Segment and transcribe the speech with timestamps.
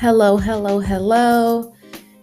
[0.00, 1.74] Hello, hello, hello.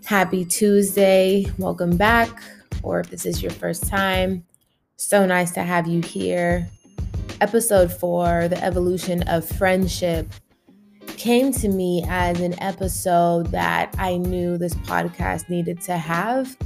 [0.04, 1.46] Happy Tuesday.
[1.60, 2.42] Welcome back.
[2.82, 4.44] Or if this is your first time,
[4.96, 6.68] so nice to have you here.
[7.40, 10.28] Episode four The Evolution of Friendship
[11.18, 16.58] came to me as an episode that I knew this podcast needed to have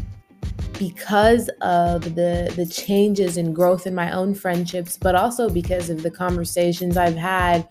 [0.79, 6.03] because of the the changes and growth in my own friendships, but also because of
[6.03, 7.67] the conversations I've had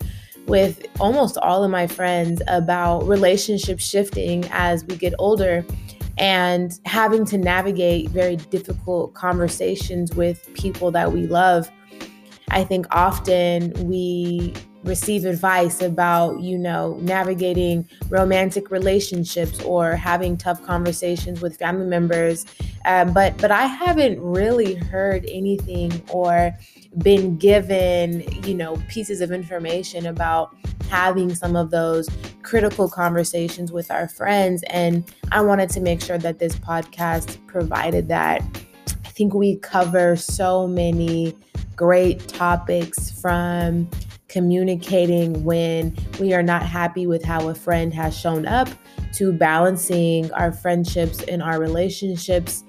[0.47, 5.65] with almost all of my friends about relationship shifting as we get older
[6.17, 11.71] and having to navigate very difficult conversations with people that we love.
[12.49, 20.61] I think often we receive advice about, you know, navigating romantic relationships or having tough
[20.63, 22.45] conversations with family members.
[22.85, 26.57] Um, but but I haven't really heard anything or
[26.97, 30.55] been given, you know, pieces of information about
[30.89, 32.09] having some of those
[32.41, 34.63] critical conversations with our friends.
[34.63, 38.41] And I wanted to make sure that this podcast provided that.
[39.05, 41.35] I think we cover so many
[41.75, 43.89] great topics from
[44.31, 48.69] communicating when we are not happy with how a friend has shown up
[49.13, 52.63] to balancing our friendships and our relationships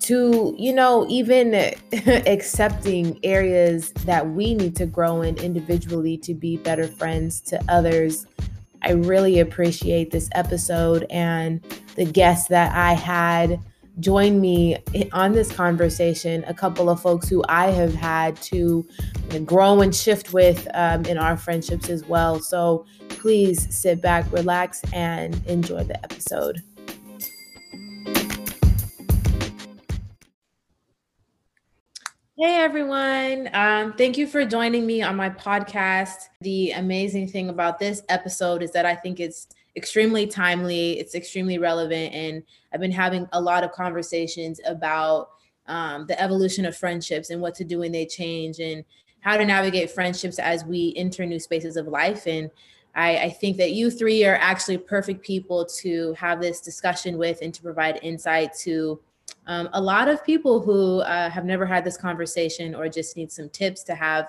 [0.00, 1.54] to, you know, even
[2.26, 8.26] accepting areas that we need to grow in individually to be better friends to others.
[8.82, 13.60] I really appreciate this episode and the guests that I had
[14.02, 14.76] join me
[15.12, 16.44] on this conversation.
[16.48, 18.86] A couple of folks who I have had to
[19.44, 22.40] grow and shift with um, in our friendships as well.
[22.40, 26.62] So please sit back, relax, and enjoy the episode.
[32.38, 33.50] Hey everyone.
[33.52, 36.28] Um, thank you for joining me on my podcast.
[36.40, 41.58] The amazing thing about this episode is that I think it's extremely timely, it's extremely
[41.58, 42.42] relevant, and
[42.72, 45.30] I've been having a lot of conversations about
[45.66, 48.84] um, the evolution of friendships and what to do when they change and
[49.20, 52.26] how to navigate friendships as we enter new spaces of life.
[52.26, 52.50] And
[52.94, 57.38] I, I think that you three are actually perfect people to have this discussion with
[57.40, 59.00] and to provide insight to
[59.46, 63.32] um, a lot of people who uh, have never had this conversation or just need
[63.32, 64.28] some tips to have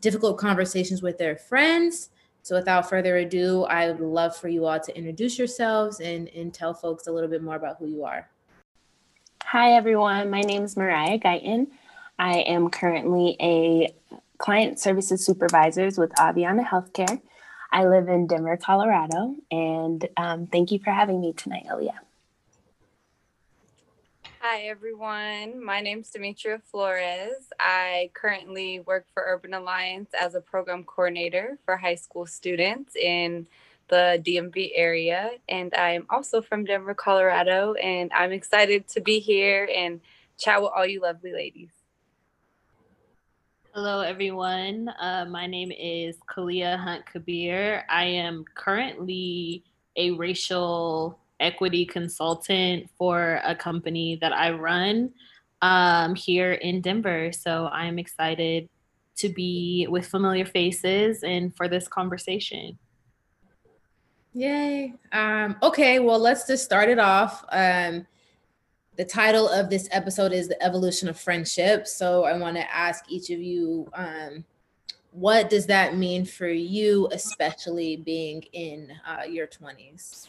[0.00, 2.10] difficult conversations with their friends.
[2.42, 6.52] So, without further ado, I would love for you all to introduce yourselves and, and
[6.52, 8.28] tell folks a little bit more about who you are.
[9.44, 10.30] Hi, everyone.
[10.30, 11.68] My name is Mariah Guyton.
[12.18, 13.94] I am currently a
[14.38, 17.20] client services supervisor with Aveanna Healthcare.
[17.72, 22.00] I live in Denver, Colorado, and um, thank you for having me tonight, Elia.
[24.42, 25.62] Hi, everyone.
[25.62, 27.52] My name is Demetria Flores.
[27.60, 33.46] I currently work for Urban Alliance as a program coordinator for high school students in
[33.88, 35.32] the DMV area.
[35.46, 37.74] And I am also from Denver, Colorado.
[37.74, 40.00] And I'm excited to be here and
[40.38, 41.72] chat with all you lovely ladies.
[43.74, 44.88] Hello, everyone.
[44.88, 47.84] Uh, my name is Kalia Hunt Kabir.
[47.90, 49.64] I am currently
[49.96, 55.10] a racial equity consultant for a company that I run
[55.62, 57.32] um, here in Denver.
[57.32, 58.68] So I'm excited
[59.16, 62.78] to be with familiar faces and for this conversation.
[64.32, 64.94] Yay.
[65.12, 67.44] Um, okay, well, let's just start it off.
[67.50, 68.06] Um,
[68.96, 71.86] the title of this episode is The Evolution of Friendship.
[71.86, 74.44] So I want to ask each of you um,
[75.12, 80.28] what does that mean for you, especially being in uh, your 20s?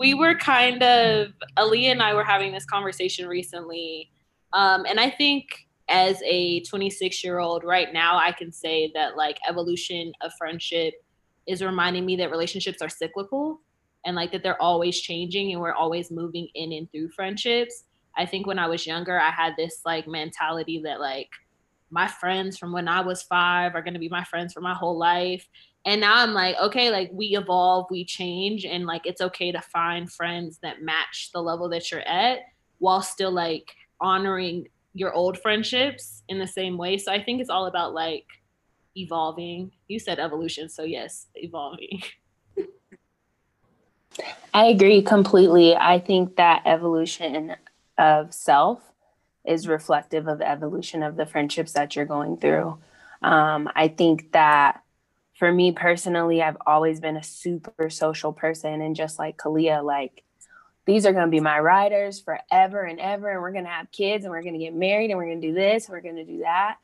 [0.00, 1.28] We were kind of
[1.58, 4.10] Aaliyah and I were having this conversation recently,
[4.54, 5.44] um, and I think
[5.90, 10.94] as a 26 year old right now, I can say that like evolution of friendship
[11.46, 13.60] is reminding me that relationships are cyclical
[14.06, 17.84] and like that they're always changing and we're always moving in and through friendships.
[18.16, 21.28] I think when I was younger, I had this like mentality that like
[21.90, 24.74] my friends from when I was five are going to be my friends for my
[24.74, 25.46] whole life
[25.86, 29.60] and now i'm like okay like we evolve we change and like it's okay to
[29.60, 32.40] find friends that match the level that you're at
[32.78, 36.98] while still like honoring your old friendships in the same way.
[36.98, 38.26] So i think it's all about like
[38.96, 39.70] evolving.
[39.88, 42.02] You said evolution so yes evolving.
[44.52, 45.76] I agree completely.
[45.76, 47.54] I think that evolution
[47.96, 48.82] of self
[49.44, 52.78] is reflective of evolution of the friendships that you're going through.
[53.22, 54.82] Um, i think that
[55.40, 58.82] for me personally, I've always been a super social person.
[58.82, 60.22] And just like Kalia, like
[60.84, 63.30] these are going to be my riders forever and ever.
[63.30, 65.40] And we're going to have kids and we're going to get married and we're going
[65.40, 66.76] to do this and we're going to do that.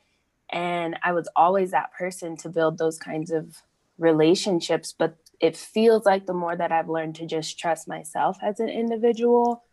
[0.49, 3.61] And I was always that person to build those kinds of
[3.99, 4.91] relationships.
[4.91, 8.69] But it feels like the more that I've learned to just trust myself as an
[8.69, 9.65] individual,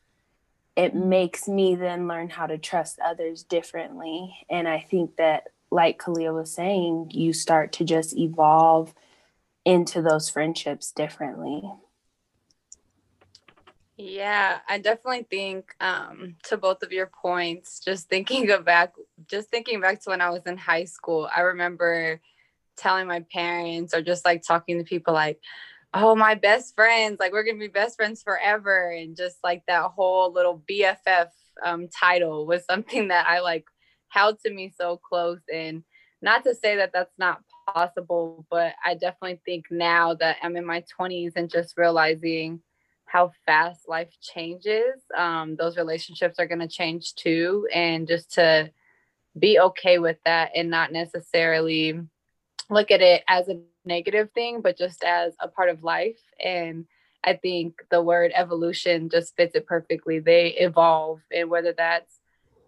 [0.76, 4.36] it makes me then learn how to trust others differently.
[4.50, 5.44] And I think that,
[5.74, 8.94] like Kalia was saying, you start to just evolve
[9.64, 11.62] into those friendships differently.
[13.96, 18.92] Yeah, I definitely think um, to both of your points, just thinking back,
[19.28, 22.20] just thinking back to when I was in high school, I remember
[22.76, 25.40] telling my parents or just like talking to people like,
[25.92, 28.90] oh, my best friends, like we're gonna be best friends forever.
[28.90, 31.28] And just like that whole little BFF
[31.64, 33.64] um, title was something that I like
[34.14, 35.40] held to me so close.
[35.52, 35.82] And
[36.22, 40.64] not to say that that's not possible, but I definitely think now that I'm in
[40.64, 42.60] my 20s and just realizing
[43.06, 47.68] how fast life changes, um, those relationships are going to change too.
[47.72, 48.70] And just to
[49.38, 52.00] be okay with that and not necessarily
[52.70, 56.20] look at it as a negative thing, but just as a part of life.
[56.42, 56.86] And
[57.22, 60.20] I think the word evolution just fits it perfectly.
[60.20, 62.20] They evolve, and whether that's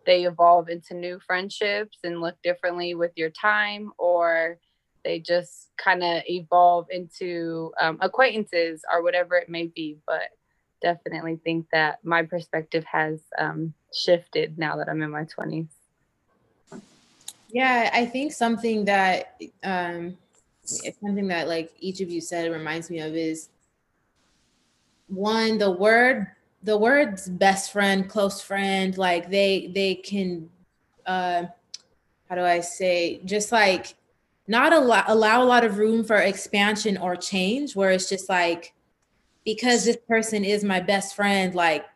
[0.06, 4.58] they evolve into new friendships and look differently with your time, or
[5.04, 9.98] they just kind of evolve into um, acquaintances or whatever it may be.
[10.06, 10.30] But
[10.80, 15.68] definitely think that my perspective has um, shifted now that I'm in my 20s.
[17.50, 20.16] Yeah, I think something that um,
[20.64, 23.48] something that like each of you said reminds me of is
[25.08, 26.26] one the word
[26.66, 30.50] the words best friend close friend like they they can
[31.06, 31.44] uh
[32.28, 33.94] how do i say just like
[34.48, 38.74] not allow, allow a lot of room for expansion or change where it's just like
[39.44, 41.86] because this person is my best friend like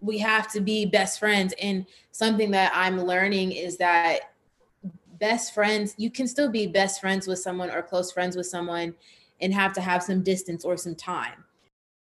[0.00, 1.54] we have to be best friends.
[1.62, 4.32] And something that i'm learning is that
[5.18, 8.94] best friends you can still be best friends with someone or close friends with someone
[9.40, 11.44] and have to have some distance or some time.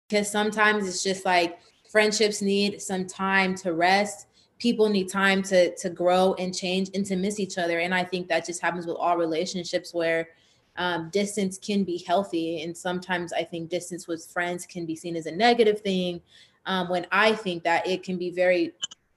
[0.08, 1.60] Because sometimes it's just like
[1.98, 4.28] friendships need some time to rest.
[4.60, 7.80] People need time to to grow and change and to miss each other.
[7.80, 10.30] And i think that just happens with all relationships where
[10.78, 12.62] um, distance can be healthy.
[12.62, 16.22] And sometimes i think distance with friends can be seen as a negative thing.
[16.68, 18.74] Um, when i think that it can be very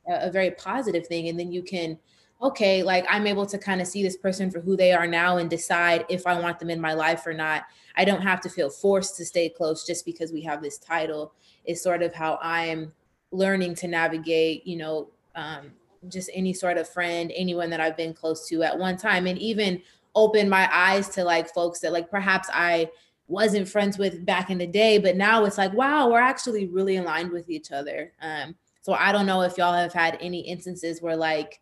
[0.08, 1.28] a very positive thing.
[1.28, 1.98] And then you can
[2.42, 5.36] okay like i'm able to kind of see this person for who they are now
[5.38, 7.64] and decide if i want them in my life or not
[7.96, 11.32] i don't have to feel forced to stay close just because we have this title
[11.64, 12.92] is sort of how i'm
[13.30, 15.72] learning to navigate you know um,
[16.08, 19.38] just any sort of friend, anyone that I've been close to at one time, and
[19.38, 19.82] even
[20.14, 22.90] open my eyes to like folks that like perhaps I
[23.28, 26.96] wasn't friends with back in the day, but now it's like, wow, we're actually really
[26.96, 28.12] aligned with each other.
[28.20, 31.60] Um, so I don't know if y'all have had any instances where like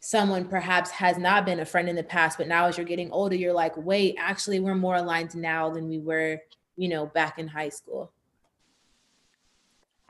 [0.00, 3.10] someone perhaps has not been a friend in the past, but now as you're getting
[3.10, 6.40] older, you're like, wait, actually, we're more aligned now than we were,
[6.76, 8.12] you know, back in high school.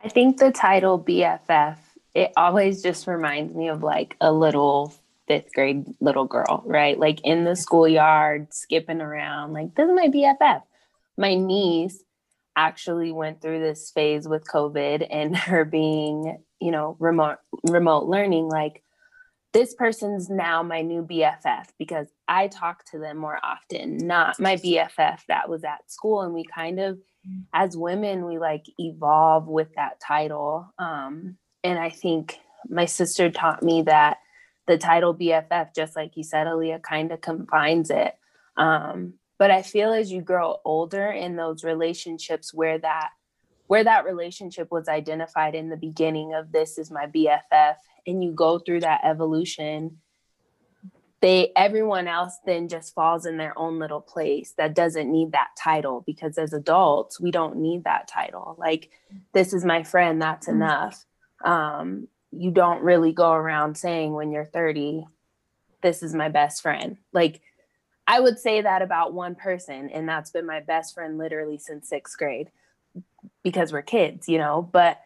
[0.02, 1.76] I think the title BFF
[2.18, 4.92] it always just reminds me of like a little
[5.28, 6.98] fifth grade little girl, right?
[6.98, 10.62] Like in the schoolyard, skipping around, like, this is my BFF.
[11.16, 12.02] My niece
[12.56, 18.48] actually went through this phase with COVID and her being, you know, remote remote learning,
[18.48, 18.82] like
[19.58, 24.54] this person's now my new BFF because I talk to them more often, not my
[24.54, 26.20] BFF that was at school.
[26.20, 27.00] And we kind of,
[27.52, 30.72] as women, we like evolve with that title.
[30.78, 32.38] Um, and I think
[32.68, 34.18] my sister taught me that
[34.68, 38.14] the title BFF, just like you said, Aaliyah, kind of combines it.
[38.56, 43.08] Um, but I feel as you grow older in those relationships where that
[43.66, 47.74] where that relationship was identified in the beginning of this is my BFF,
[48.08, 49.98] and you go through that evolution,
[51.20, 55.48] they everyone else then just falls in their own little place that doesn't need that
[55.56, 58.56] title because as adults we don't need that title.
[58.58, 58.90] Like
[59.32, 60.62] this is my friend, that's mm-hmm.
[60.62, 61.04] enough
[61.44, 65.06] um, you don't really go around saying when you're 30
[65.82, 67.40] this is my best friend like
[68.06, 71.88] i would say that about one person and that's been my best friend literally since
[71.88, 72.50] sixth grade
[73.42, 75.00] because we're kids you know but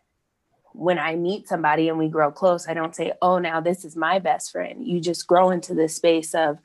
[0.74, 3.96] when i meet somebody and we grow close i don't say oh now this is
[3.96, 4.86] my best friend.
[4.86, 6.58] You just grow into this space of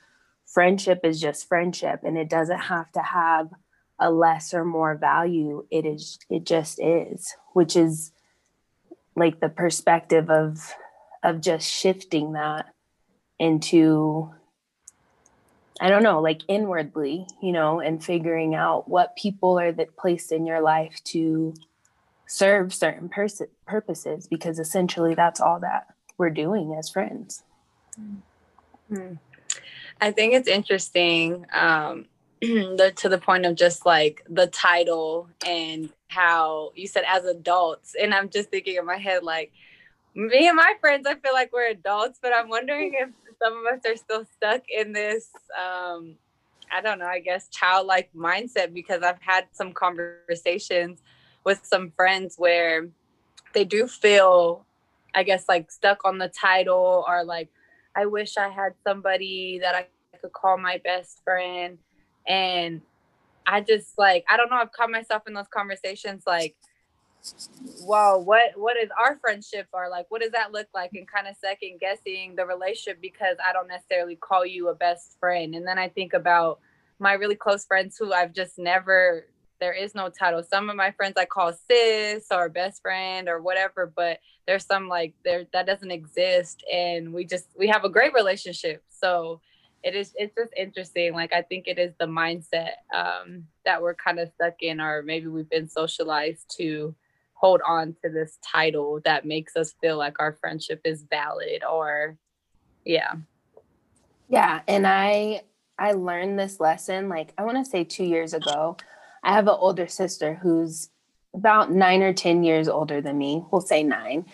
[0.45, 3.49] friendship is just friendship and it doesn't have to have
[3.99, 5.65] a less or more value.
[5.71, 8.11] It is it just is which is
[9.15, 10.73] like the perspective of
[11.23, 12.67] of just shifting that
[13.39, 14.31] into
[15.79, 20.31] I don't know, like inwardly, you know, and figuring out what people are that placed
[20.31, 21.53] in your life to
[22.27, 27.43] serve certain pers- purposes, because essentially that's all that we're doing as friends.
[28.91, 29.13] Mm-hmm.
[29.99, 31.45] I think it's interesting.
[31.51, 32.05] Um,
[32.41, 37.95] the, to the point of just like the title and how you said as adults
[37.99, 39.51] and i'm just thinking in my head like
[40.13, 43.09] me and my friends i feel like we're adults but i'm wondering if
[43.41, 46.15] some of us are still stuck in this um
[46.71, 51.01] i don't know i guess childlike mindset because i've had some conversations
[51.47, 52.87] with some friends where
[53.53, 54.65] they do feel
[55.15, 57.49] i guess like stuck on the title or like
[57.95, 59.87] i wish i had somebody that i
[60.21, 61.79] could call my best friend
[62.27, 62.81] and
[63.47, 64.57] I just like I don't know.
[64.57, 66.55] I've caught myself in those conversations like,
[67.79, 70.91] whoa, what what is our friendship or like what does that look like?
[70.93, 75.17] And kind of second guessing the relationship because I don't necessarily call you a best
[75.19, 75.55] friend.
[75.55, 76.59] And then I think about
[76.99, 79.27] my really close friends who I've just never
[79.59, 80.43] there is no title.
[80.43, 84.87] Some of my friends I call sis or best friend or whatever, but there's some
[84.87, 88.83] like there that doesn't exist and we just we have a great relationship.
[88.89, 89.41] So
[89.83, 93.95] it is it's just interesting like i think it is the mindset um, that we're
[93.95, 96.95] kind of stuck in or maybe we've been socialized to
[97.33, 102.17] hold on to this title that makes us feel like our friendship is valid or
[102.85, 103.13] yeah
[104.27, 105.41] yeah and i
[105.77, 108.75] i learned this lesson like i want to say two years ago
[109.23, 110.89] i have an older sister who's
[111.33, 114.25] about nine or ten years older than me we'll say nine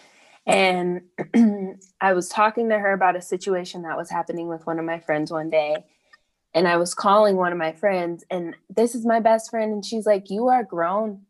[0.46, 1.02] and
[2.02, 5.00] I was talking to her about a situation that was happening with one of my
[5.00, 5.86] friends one day.
[6.54, 9.72] And I was calling one of my friends, and this is my best friend.
[9.72, 11.24] And she's like, You are grown.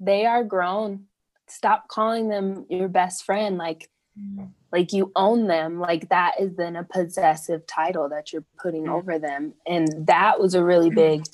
[0.00, 1.04] They are grown.
[1.46, 3.58] Stop calling them your best friend.
[3.58, 3.88] Like,
[4.18, 4.46] mm-hmm.
[4.72, 5.78] like you own them.
[5.78, 8.94] Like that is then a possessive title that you're putting mm-hmm.
[8.94, 9.54] over them.
[9.68, 11.24] And that was a really big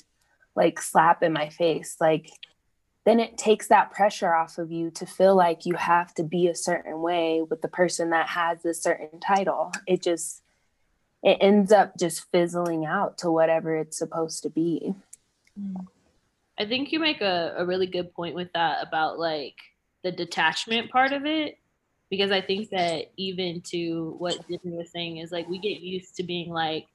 [0.55, 1.97] like slap in my face.
[1.99, 2.29] Like
[3.05, 6.47] then it takes that pressure off of you to feel like you have to be
[6.47, 9.71] a certain way with the person that has a certain title.
[9.87, 10.41] It just
[11.21, 14.93] it ends up just fizzling out to whatever it's supposed to be.
[15.59, 15.87] Mm.
[16.59, 19.55] I think you make a, a really good point with that about like
[20.03, 21.57] the detachment part of it.
[22.09, 26.15] Because I think that even to what Disney was saying is like we get used
[26.17, 26.85] to being like,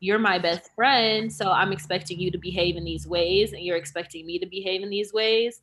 [0.00, 3.76] you're my best friend, so I'm expecting you to behave in these ways, and you're
[3.76, 5.60] expecting me to behave in these ways.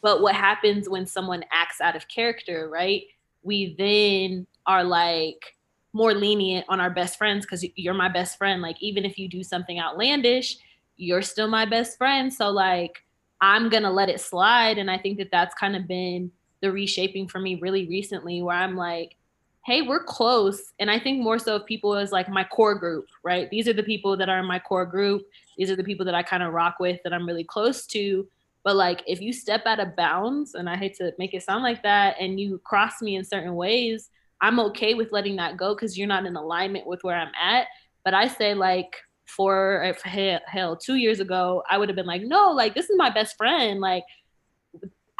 [0.00, 3.04] But what happens when someone acts out of character, right?
[3.42, 5.56] We then are like
[5.92, 8.62] more lenient on our best friends because you're my best friend.
[8.62, 10.56] Like, even if you do something outlandish,
[10.96, 12.32] you're still my best friend.
[12.32, 13.04] So, like,
[13.40, 14.78] I'm going to let it slide.
[14.78, 18.56] And I think that that's kind of been the reshaping for me really recently, where
[18.56, 19.16] I'm like,
[19.64, 20.72] hey, we're close.
[20.80, 23.48] And I think more so of people as like my core group, right?
[23.50, 25.22] These are the people that are in my core group.
[25.56, 28.26] These are the people that I kind of rock with that I'm really close to.
[28.64, 31.62] But like if you step out of bounds, and I hate to make it sound
[31.62, 35.74] like that, and you cross me in certain ways, I'm okay with letting that go
[35.74, 37.68] because you're not in alignment with where I'm at.
[38.04, 42.50] But I say like for hell, two years ago, I would have been like, no,
[42.50, 43.80] like this is my best friend.
[43.80, 44.04] Like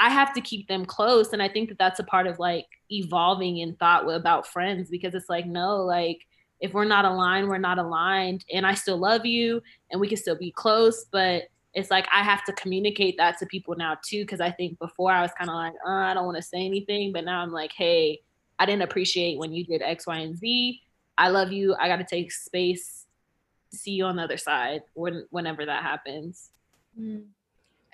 [0.03, 1.33] I have to keep them close.
[1.33, 5.15] And I think that that's a part of like evolving in thought about friends because
[5.15, 6.19] it's like, no, like
[6.59, 8.45] if we're not aligned, we're not aligned.
[8.53, 11.05] And I still love you and we can still be close.
[11.13, 14.27] But it's like I have to communicate that to people now too.
[14.27, 16.67] Cause I think before I was kind of like, uh, I don't want to say
[16.67, 17.13] anything.
[17.13, 18.23] But now I'm like, hey,
[18.59, 20.81] I didn't appreciate when you did X, Y, and Z.
[21.17, 21.77] I love you.
[21.79, 23.07] I got to take space.
[23.73, 26.51] See you on the other side when whenever that happens.
[27.01, 27.27] Mm.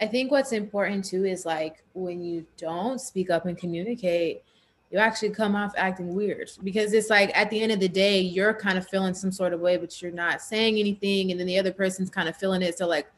[0.00, 4.42] I think what's important too is like when you don't speak up and communicate,
[4.90, 8.20] you actually come off acting weird because it's like at the end of the day,
[8.20, 11.30] you're kind of feeling some sort of way, but you're not saying anything.
[11.30, 12.78] And then the other person's kind of feeling it.
[12.78, 13.10] So, like,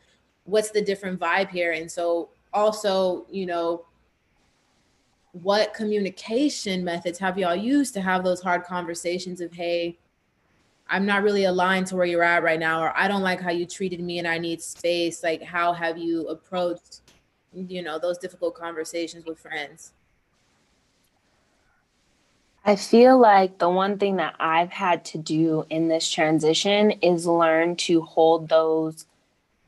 [0.44, 1.72] what's the different vibe here?
[1.72, 3.84] And so, also, you know,
[5.32, 9.96] what communication methods have y'all used to have those hard conversations of, hey,
[10.90, 13.50] I'm not really aligned to where you're at right now, or I don't like how
[13.50, 15.22] you treated me and I need space.
[15.22, 17.02] Like, how have you approached,
[17.54, 19.92] you know, those difficult conversations with friends?
[22.64, 27.24] I feel like the one thing that I've had to do in this transition is
[27.24, 29.06] learn to hold those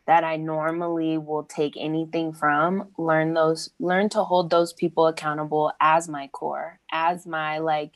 [0.07, 5.73] that I normally will take anything from, learn those, learn to hold those people accountable
[5.81, 7.93] as my core, as my like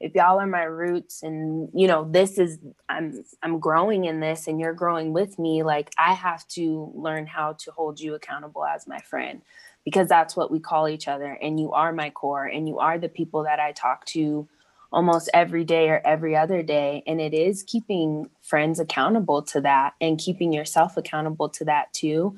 [0.00, 4.46] if y'all are my roots and you know this is i'm i'm growing in this
[4.46, 8.64] and you're growing with me like i have to learn how to hold you accountable
[8.64, 9.42] as my friend
[9.84, 12.98] because that's what we call each other and you are my core and you are
[12.98, 14.48] the people that i talk to
[14.92, 17.02] almost every day or every other day.
[17.06, 22.36] And it is keeping friends accountable to that and keeping yourself accountable to that too.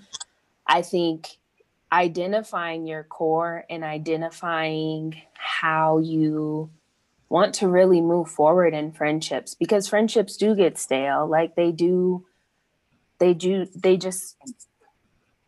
[0.67, 1.39] I think
[1.91, 6.71] identifying your core and identifying how you
[7.33, 11.27] want to really move forward in friendships because friendships do get stale.
[11.27, 12.27] Like they do
[13.19, 14.37] they do they just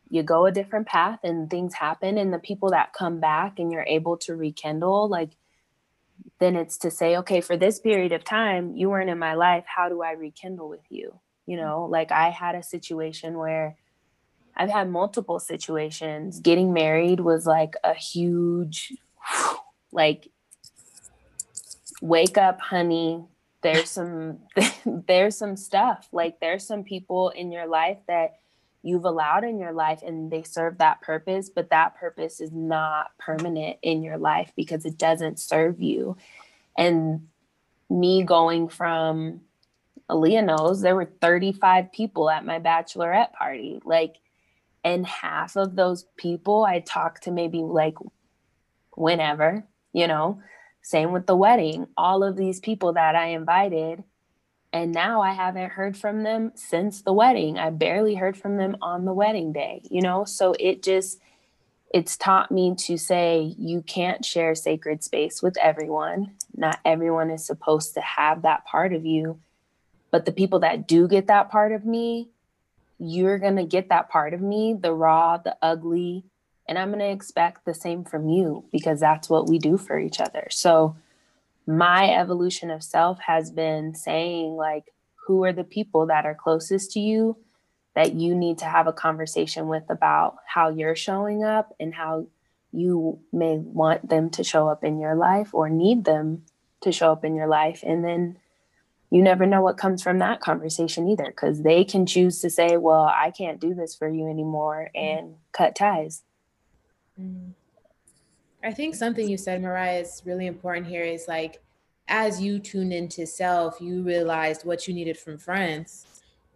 [0.09, 3.71] you go a different path and things happen and the people that come back and
[3.71, 5.33] you're able to rekindle like
[6.39, 9.65] then it's to say okay for this period of time you weren't in my life.
[9.67, 11.21] How do i rekindle with you?
[11.45, 13.77] You know like i had a situation where
[14.57, 16.41] i've had multiple situations.
[16.41, 18.95] Getting married was like a huge
[19.93, 20.31] like
[22.05, 23.25] wake up honey.
[23.63, 24.41] There's some
[24.87, 26.07] there's some stuff.
[26.13, 28.35] Like there's some people in your life that
[28.83, 33.07] you've allowed in your life and they serve that purpose but that purpose is not
[33.19, 36.19] permanent in your life because it doesn't serve you.
[36.77, 37.29] And
[37.89, 39.41] me going from
[40.11, 43.81] Aaliyah knows there were 35 people at my bachelorette party.
[43.83, 44.17] Like
[44.85, 47.95] and half of those people I talked to maybe like
[48.95, 50.43] whenever you know
[50.85, 51.87] same with the wedding.
[51.97, 54.05] All of these people that I invited,
[54.71, 57.59] and now I haven't heard from them since the wedding.
[57.59, 60.25] I barely heard from them on the wedding day, you know?
[60.25, 61.21] So it just,
[61.93, 66.33] it's taught me to say you can't share sacred space with everyone.
[66.55, 69.41] Not everyone is supposed to have that part of you.
[70.11, 72.29] But the people that do get that part of me,
[72.99, 76.27] you're going to get that part of me the raw, the ugly,
[76.67, 79.99] and I'm going to expect the same from you because that's what we do for
[79.99, 80.47] each other.
[80.51, 80.97] So,
[81.67, 84.93] my evolution of self has been saying, like,
[85.27, 87.39] who are the people that are closest to you
[87.95, 92.27] that you need to have a conversation with about how you're showing up and how
[92.73, 96.43] you may want them to show up in your life or need them
[96.81, 97.83] to show up in your life.
[97.87, 98.37] And then
[99.11, 102.77] you never know what comes from that conversation either, because they can choose to say,
[102.77, 106.23] Well, I can't do this for you anymore and cut ties.
[107.19, 111.63] I think something you said, Mariah, is really important here is like,
[112.09, 116.07] as you tuned into self, you realized what you needed from friends,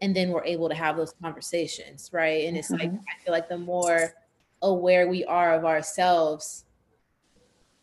[0.00, 2.46] and then we're able to have those conversations, right?
[2.46, 2.80] And it's mm-hmm.
[2.80, 4.14] like, I feel like the more
[4.62, 6.64] aware we are of ourselves,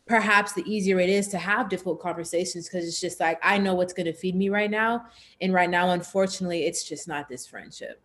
[0.05, 3.73] perhaps the easier it is to have difficult conversations because it's just like, I know
[3.73, 5.05] what's going to feed me right now.
[5.41, 8.01] And right now, unfortunately, it's just not this friendship.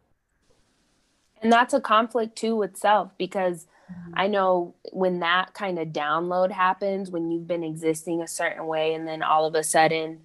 [1.43, 3.67] And that's a conflict too with self because
[4.15, 8.95] I know when that kind of download happens, when you've been existing a certain way,
[8.95, 10.21] and then all of a sudden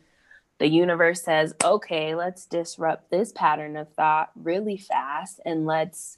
[0.58, 6.18] the universe says, okay, let's disrupt this pattern of thought really fast and let's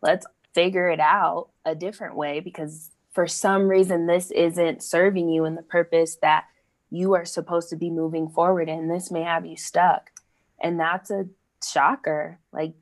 [0.00, 5.44] let's figure it out a different way because for some reason this isn't serving you
[5.44, 6.44] in the purpose that
[6.90, 8.88] you are supposed to be moving forward in.
[8.88, 10.10] This may have you stuck.
[10.60, 11.26] And that's a
[11.62, 12.38] shocker.
[12.52, 12.74] Like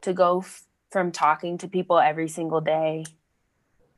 [0.00, 3.04] to go f- from talking to people every single day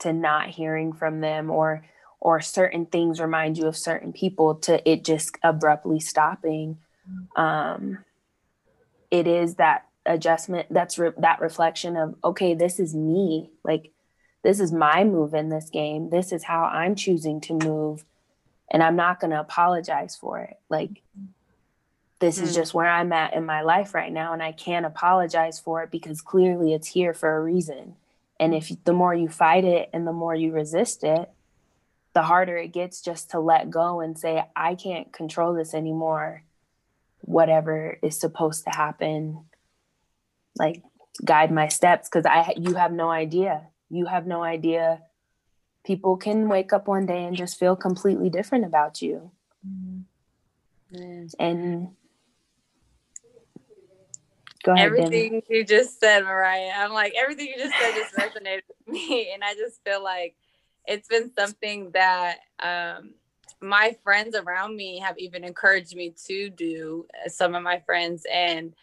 [0.01, 1.85] to not hearing from them or
[2.21, 6.79] or certain things remind you of certain people to it just abruptly stopping.
[7.37, 7.99] Um
[9.11, 13.51] it is that adjustment that's re- that reflection of okay this is me.
[13.65, 13.93] Like
[14.43, 16.11] this is my move in this game.
[16.11, 18.05] This is how i'm choosing to move
[18.71, 20.59] and i'm not going to apologize for it.
[20.69, 21.03] Like
[22.21, 22.43] this mm.
[22.45, 25.83] is just where i'm at in my life right now and i can't apologize for
[25.83, 27.97] it because clearly it's here for a reason
[28.41, 31.31] and if the more you fight it and the more you resist it,
[32.15, 36.43] the harder it gets just to let go and say, I can't control this anymore.
[37.21, 39.45] Whatever is supposed to happen,
[40.59, 40.83] like
[41.23, 43.67] guide my steps because I you have no idea.
[43.91, 45.03] You have no idea.
[45.85, 49.33] People can wake up one day and just feel completely different about you.
[49.69, 51.27] Mm-hmm.
[51.39, 51.89] And
[54.63, 54.87] Go ahead.
[54.87, 56.73] Everything you just said, Mariah.
[56.77, 59.31] I'm like, everything you just said just resonated with me.
[59.35, 60.37] And I just feel like
[60.87, 63.15] it's been something that um,
[63.61, 68.27] my friends around me have even encouraged me to do, uh, some of my friends.
[68.31, 68.75] And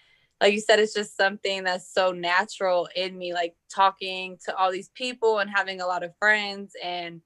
[0.42, 4.72] like you said, it's just something that's so natural in me, like talking to all
[4.72, 6.74] these people and having a lot of friends.
[6.84, 7.22] And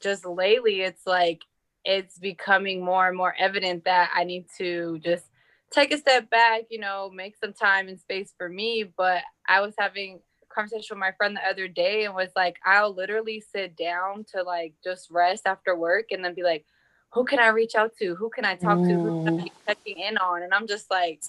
[0.00, 1.42] just lately, it's like,
[1.84, 5.24] it's becoming more and more evident that I need to just
[5.72, 8.84] take a step back, you know, make some time and space for me.
[8.96, 12.56] But I was having a conversation with my friend the other day and was like,
[12.64, 16.64] I'll literally sit down to like just rest after work and then be like,
[17.12, 18.14] who can I reach out to?
[18.14, 18.88] Who can I talk mm.
[18.88, 18.94] to?
[18.94, 20.42] Who can I be checking in on?
[20.42, 21.22] And I'm just like,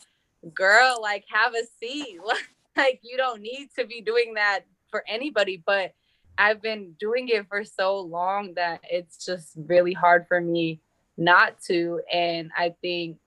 [0.54, 2.20] girl, like have a seat.
[2.78, 5.94] like you don't need to be doing that for anybody, but
[6.38, 10.82] I've been doing it for so long that it's just really hard for me
[11.18, 12.02] not to.
[12.12, 13.18] And I think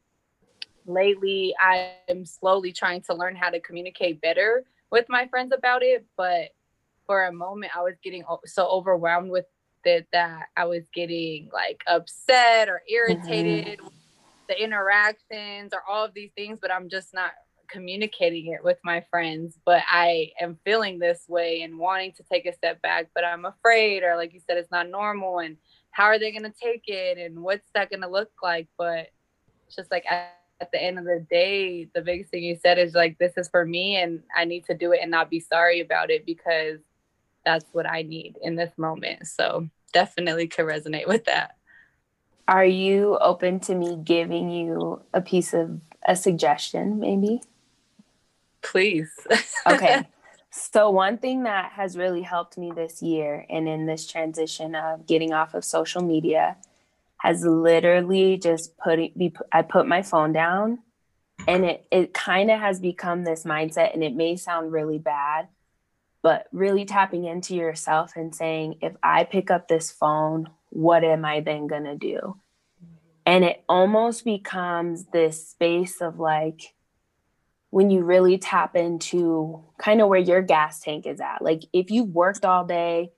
[0.87, 6.07] lately I'm slowly trying to learn how to communicate better with my friends about it.
[6.17, 6.51] But
[7.07, 9.47] for a moment, I was getting so overwhelmed with
[9.85, 13.79] it that I was getting like upset or irritated.
[13.79, 13.89] Mm-hmm.
[14.49, 17.33] The interactions or all of these things, but I'm just not
[17.69, 22.47] communicating it with my friends, but I am feeling this way and wanting to take
[22.47, 25.41] a step back, but I'm afraid, or like you said, it's not normal.
[25.41, 25.57] And
[25.91, 27.19] how are they going to take it?
[27.19, 28.69] And what's that going to look like?
[28.79, 29.09] But
[29.67, 32.79] it's just like at, at the end of the day, the biggest thing you said
[32.79, 35.41] is like, this is for me and I need to do it and not be
[35.41, 36.81] sorry about it because
[37.45, 39.27] that's what I need in this moment.
[39.27, 41.57] So definitely could resonate with that.
[42.49, 47.43] Are you open to me giving you a piece of a suggestion, maybe?
[48.63, 49.11] Please.
[49.67, 50.07] okay.
[50.51, 55.07] So, one thing that has really helped me this year and in this transition of
[55.07, 56.57] getting off of social media
[57.19, 60.79] has literally just putting I put my phone down
[61.49, 65.49] and it it kind of has become this mindset and it may sound really bad
[66.23, 71.25] but really tapping into yourself and saying if I pick up this phone what am
[71.25, 72.37] I then going to do?
[73.25, 76.75] And it almost becomes this space of like
[77.71, 81.43] when you really tap into kind of where your gas tank is at.
[81.43, 83.13] Like if you've worked all day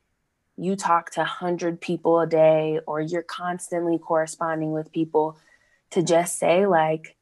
[0.58, 5.38] you talk to 100 people a day or you're constantly corresponding with people
[5.90, 7.16] to just say like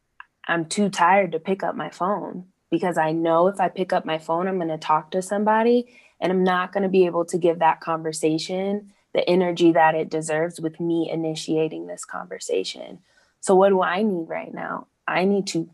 [0.48, 4.04] i'm too tired to pick up my phone because i know if i pick up
[4.04, 5.86] my phone i'm going to talk to somebody
[6.20, 10.10] and i'm not going to be able to give that conversation the energy that it
[10.10, 12.98] deserves with me initiating this conversation.
[13.40, 14.88] So what do i need right now?
[15.08, 15.70] I need to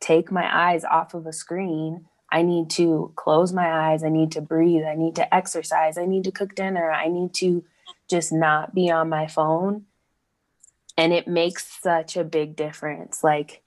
[0.00, 4.04] take my eyes off of a screen I need to close my eyes.
[4.04, 4.84] I need to breathe.
[4.84, 5.96] I need to exercise.
[5.96, 6.90] I need to cook dinner.
[6.90, 7.64] I need to
[8.08, 9.84] just not be on my phone.
[10.96, 13.24] And it makes such a big difference.
[13.24, 13.62] Like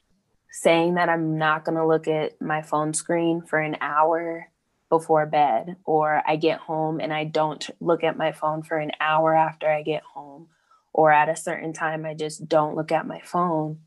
[0.52, 4.50] saying that I'm not going to look at my phone screen for an hour
[4.90, 8.92] before bed, or I get home and I don't look at my phone for an
[9.00, 10.50] hour after I get home,
[10.92, 13.80] or at a certain time, I just don't look at my phone.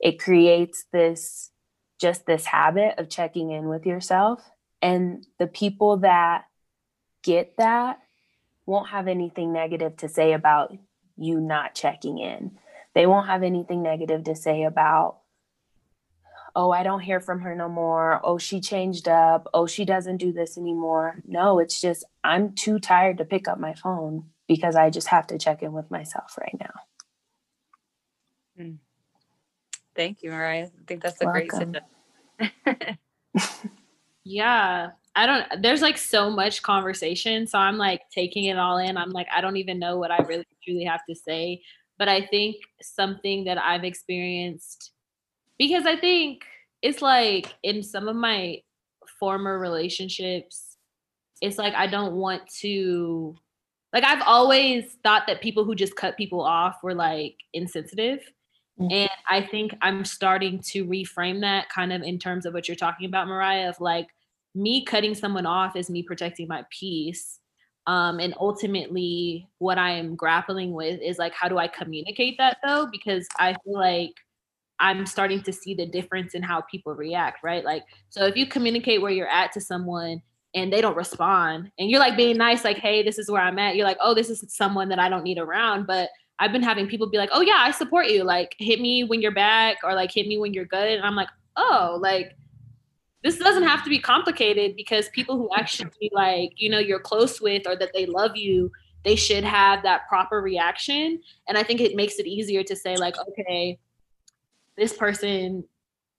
[0.00, 1.50] It creates this
[2.00, 4.42] just this habit of checking in with yourself.
[4.82, 6.44] And the people that
[7.22, 7.98] get that
[8.66, 10.76] won't have anything negative to say about
[11.16, 12.58] you not checking in.
[12.94, 15.18] They won't have anything negative to say about,
[16.54, 18.20] oh, I don't hear from her no more.
[18.24, 19.48] Oh, she changed up.
[19.52, 21.16] Oh, she doesn't do this anymore.
[21.26, 25.26] No, it's just, I'm too tired to pick up my phone because I just have
[25.28, 26.72] to check in with myself right now.
[28.58, 28.78] Mm.
[29.96, 30.66] Thank you, Mariah.
[30.66, 32.98] I think that's a great suggestion.
[34.24, 34.90] yeah.
[35.18, 37.46] I don't there's like so much conversation.
[37.46, 38.98] So I'm like taking it all in.
[38.98, 41.62] I'm like, I don't even know what I really truly have to say.
[41.98, 44.92] But I think something that I've experienced
[45.58, 46.42] because I think
[46.82, 48.58] it's like in some of my
[49.18, 50.76] former relationships,
[51.40, 53.34] it's like I don't want to
[53.94, 58.20] like I've always thought that people who just cut people off were like insensitive.
[58.80, 58.92] Mm-hmm.
[58.92, 62.76] And I think I'm starting to reframe that kind of in terms of what you're
[62.76, 64.08] talking about, Mariah, of like
[64.54, 67.40] me cutting someone off is me protecting my peace.
[67.86, 72.58] Um, and ultimately, what I am grappling with is like, how do I communicate that
[72.64, 72.88] though?
[72.90, 74.12] Because I feel like
[74.78, 77.64] I'm starting to see the difference in how people react, right?
[77.64, 80.20] Like, so if you communicate where you're at to someone
[80.54, 83.58] and they don't respond, and you're like being nice, like, hey, this is where I'm
[83.58, 85.86] at, you're like, oh, this is someone that I don't need around.
[85.86, 88.24] But I've been having people be like, "Oh yeah, I support you.
[88.24, 91.16] Like hit me when you're back or like hit me when you're good." And I'm
[91.16, 92.36] like, "Oh, like
[93.22, 97.40] this doesn't have to be complicated because people who actually like, you know, you're close
[97.40, 98.70] with or that they love you,
[99.04, 102.96] they should have that proper reaction." And I think it makes it easier to say
[102.96, 103.78] like, "Okay,
[104.76, 105.64] this person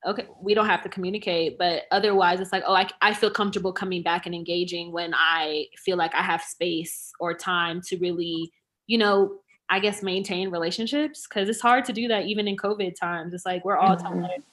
[0.06, 3.74] okay, we don't have to communicate, but otherwise it's like, oh, I, I feel comfortable
[3.74, 8.52] coming back and engaging when I feel like I have space or time to really,
[8.86, 12.96] you know, I guess maintain relationships because it's hard to do that even in COVID
[12.96, 13.34] times.
[13.34, 14.22] It's like we're all mm-hmm.
[14.22, 14.44] tired,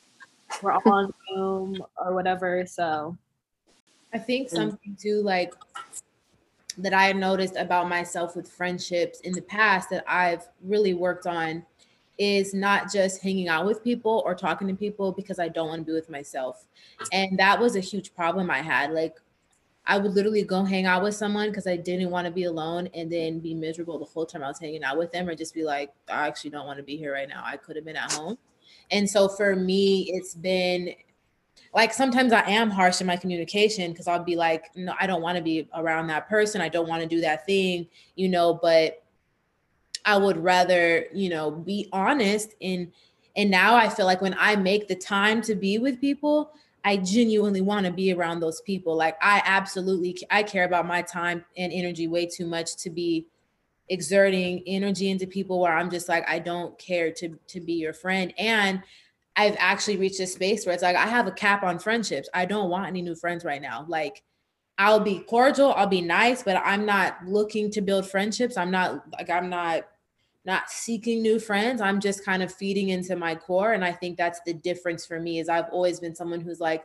[0.62, 2.66] we're all on Zoom or whatever.
[2.66, 3.16] So
[4.12, 5.54] I think something too like
[6.78, 11.64] that I noticed about myself with friendships in the past that I've really worked on
[12.18, 15.80] is not just hanging out with people or talking to people because I don't want
[15.80, 16.64] to be with myself.
[17.12, 18.92] And that was a huge problem I had.
[18.92, 19.16] Like
[19.86, 22.88] I would literally go hang out with someone because I didn't want to be alone
[22.94, 25.54] and then be miserable the whole time I was hanging out with them or just
[25.54, 27.42] be like, I actually don't want to be here right now.
[27.44, 28.38] I could have been at home.
[28.90, 30.94] And so for me, it's been
[31.74, 35.22] like sometimes I am harsh in my communication because I'll be like, no, I don't
[35.22, 36.60] want to be around that person.
[36.60, 39.02] I don't want to do that thing, you know, but
[40.06, 42.90] I would rather, you know, be honest and
[43.36, 46.52] and now I feel like when I make the time to be with people,
[46.84, 48.94] I genuinely want to be around those people.
[48.94, 53.26] Like I absolutely I care about my time and energy way too much to be
[53.88, 57.92] exerting energy into people where I'm just like I don't care to to be your
[57.92, 58.82] friend and
[59.36, 62.28] I've actually reached a space where it's like I have a cap on friendships.
[62.32, 63.84] I don't want any new friends right now.
[63.88, 64.22] Like
[64.78, 68.56] I'll be cordial, I'll be nice, but I'm not looking to build friendships.
[68.56, 69.84] I'm not like I'm not
[70.44, 71.80] not seeking new friends.
[71.80, 75.20] I'm just kind of feeding into my core and I think that's the difference for
[75.20, 76.84] me is I've always been someone who's like,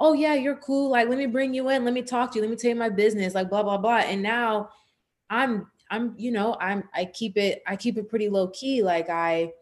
[0.00, 0.90] "Oh yeah, you're cool.
[0.90, 2.76] Like let me bring you in, let me talk to you, let me tell you
[2.76, 4.70] my business, like blah blah blah." And now
[5.30, 9.08] I'm I'm you know, I'm I keep it I keep it pretty low key like
[9.10, 9.52] I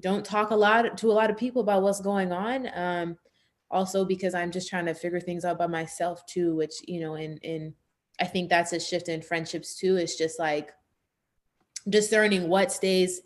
[0.00, 2.68] don't talk a lot to a lot of people about what's going on.
[2.74, 3.16] Um,
[3.70, 7.14] also because I'm just trying to figure things out by myself too, which you know,
[7.14, 7.74] and and
[8.20, 9.96] I think that's a shift in friendships too.
[9.96, 10.72] It's just like
[11.88, 13.22] discerning what stays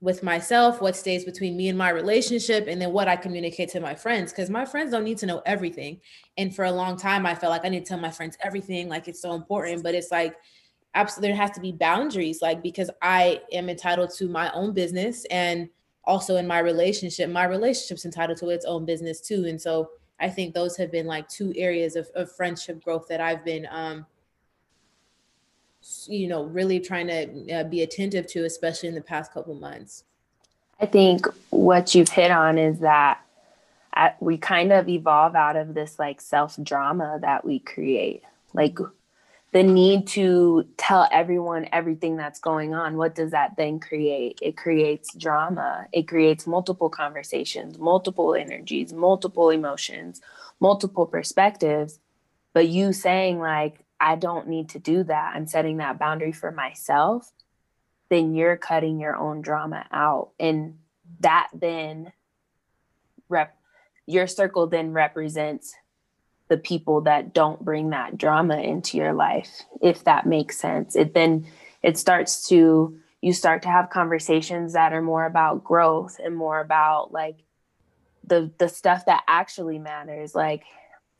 [0.00, 3.80] with myself, what stays between me and my relationship, and then what I communicate to
[3.80, 4.32] my friends.
[4.32, 6.00] Because my friends don't need to know everything.
[6.36, 8.88] And for a long time, I felt like I need to tell my friends everything,
[8.88, 9.82] like it's so important.
[9.82, 10.36] But it's like
[10.94, 15.24] absolutely there has to be boundaries, like because I am entitled to my own business
[15.30, 15.68] and
[16.04, 19.44] also in my relationship, my relationship's entitled to its own business too.
[19.46, 19.90] And so
[20.20, 23.68] I think those have been like two areas of, of friendship growth that I've been,
[23.70, 24.06] um,
[26.08, 30.04] you know, really trying to uh, be attentive to, especially in the past couple months.
[30.80, 33.20] I think what you've hit on is that
[33.94, 38.22] at, we kind of evolve out of this like self drama that we create.
[38.54, 38.78] Like
[39.52, 44.56] the need to tell everyone everything that's going on what does that then create it
[44.56, 50.20] creates drama it creates multiple conversations multiple energies multiple emotions
[50.60, 51.98] multiple perspectives
[52.52, 55.32] but you saying like i don't need to do that.
[55.34, 57.32] I'm setting that boundary for myself.
[58.08, 60.30] Then you're cutting your own drama out.
[60.38, 60.78] And
[61.20, 62.12] that then
[63.28, 63.56] rep
[64.06, 65.74] your circle then represents
[66.48, 70.96] the people that don't bring that drama into your life if that makes sense.
[70.96, 71.46] It then
[71.82, 76.60] it starts to you start to have conversations that are more about growth and more
[76.60, 77.36] about like
[78.24, 80.64] the the stuff that actually matters like.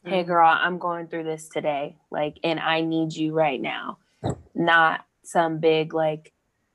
[0.05, 3.99] Hey girl i'm going through this today like and i need you right now.
[4.55, 6.33] Not some big like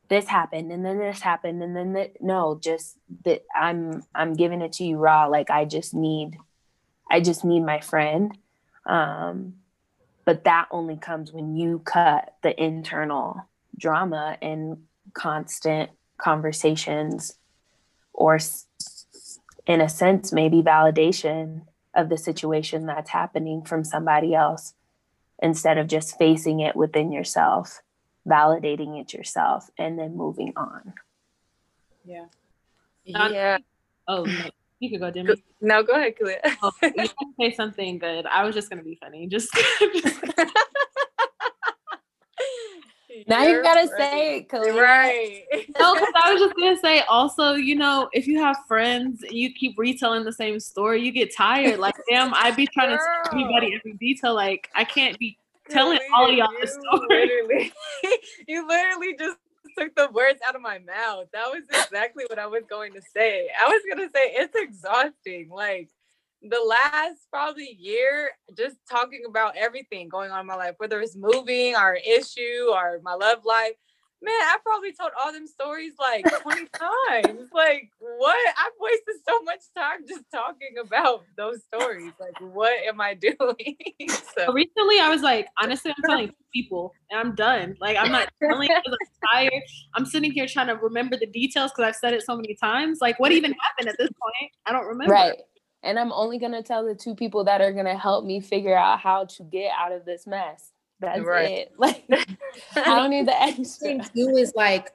[0.10, 4.62] this happened and then this happened and then that no just that i'm i'm giving
[4.62, 6.38] it to you raw like i just need
[7.10, 8.38] i just need my friend
[8.86, 9.54] um,
[10.26, 13.42] but that only comes when you cut the internal
[13.78, 14.78] drama and
[15.14, 17.34] constant conversations
[18.14, 18.40] or
[19.66, 21.62] in a sense maybe validation
[21.96, 24.74] of the situation that's happening from somebody else
[25.42, 27.82] instead of just facing it within yourself
[28.28, 30.94] validating it yourself and then moving on
[32.06, 32.26] yeah
[33.06, 33.58] yeah
[34.08, 34.50] oh no.
[34.84, 35.42] You could go, Demi.
[35.62, 36.40] No, go ahead, Kalia.
[36.62, 37.08] oh, you
[37.40, 38.26] say something good.
[38.26, 39.28] I was just gonna be funny.
[39.28, 39.50] Just.
[43.28, 43.98] now you gotta right.
[43.98, 44.76] say it, Kalia.
[44.76, 45.44] Right.
[45.80, 47.02] no, because I was just gonna say.
[47.02, 51.12] Also, you know, if you have friends and you keep retelling the same story, you
[51.12, 51.80] get tired.
[51.80, 52.98] Like, damn, I'd be trying Girl.
[52.98, 54.34] to tell everybody every detail.
[54.34, 55.38] Like, I can't be
[55.70, 57.08] telling all of y'all the story.
[57.10, 57.74] Literally,
[58.48, 59.38] you literally just
[59.78, 61.28] took the words out of my mouth.
[61.34, 63.48] That was exactly what I was going to say.
[63.60, 65.50] I was going to say it's exhausting.
[65.50, 65.90] Like
[66.50, 71.16] the last probably year, just talking about everything going on in my life, whether it's
[71.16, 73.74] moving or issue or my love life
[74.24, 77.50] man, I probably told all them stories like 20 times.
[77.54, 78.56] Like, what?
[78.58, 82.14] I've wasted so much time just talking about those stories.
[82.20, 83.78] Like, what am I doing?
[84.38, 87.76] so recently I was like, honestly, I'm telling people and I'm done.
[87.82, 89.64] Like, I'm not telling because I'm tired.
[89.96, 93.00] I'm sitting here trying to remember the details because I've said it so many times.
[93.02, 94.52] Like, what even happened at this point?
[94.66, 95.14] I don't remember.
[95.14, 95.36] Right.
[95.84, 99.00] And I'm only gonna tell the two people that are gonna help me figure out
[99.00, 100.72] how to get out of this mess.
[101.00, 101.50] That's right.
[101.50, 101.74] it.
[101.78, 102.06] Like
[102.76, 104.00] I don't need the extra.
[104.16, 104.92] Too is like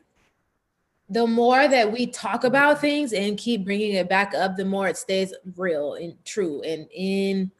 [1.10, 4.88] the more that we talk about things and keep bringing it back up, the more
[4.88, 6.62] it stays real and true.
[6.62, 7.50] And in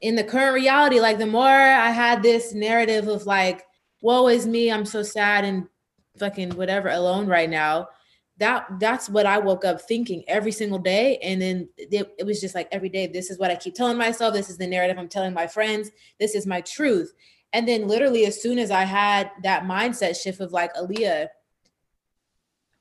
[0.00, 3.64] in the current reality, like the more I had this narrative of like,
[4.02, 5.66] woe is me, I'm so sad and
[6.18, 7.88] fucking whatever alone right now.
[8.38, 11.16] That that's what I woke up thinking every single day.
[11.18, 13.96] And then it, it was just like every day, this is what I keep telling
[13.96, 14.34] myself.
[14.34, 15.90] This is the narrative I'm telling my friends.
[16.20, 17.14] This is my truth.
[17.52, 21.28] And then literally as soon as I had that mindset shift of like, Aaliyah,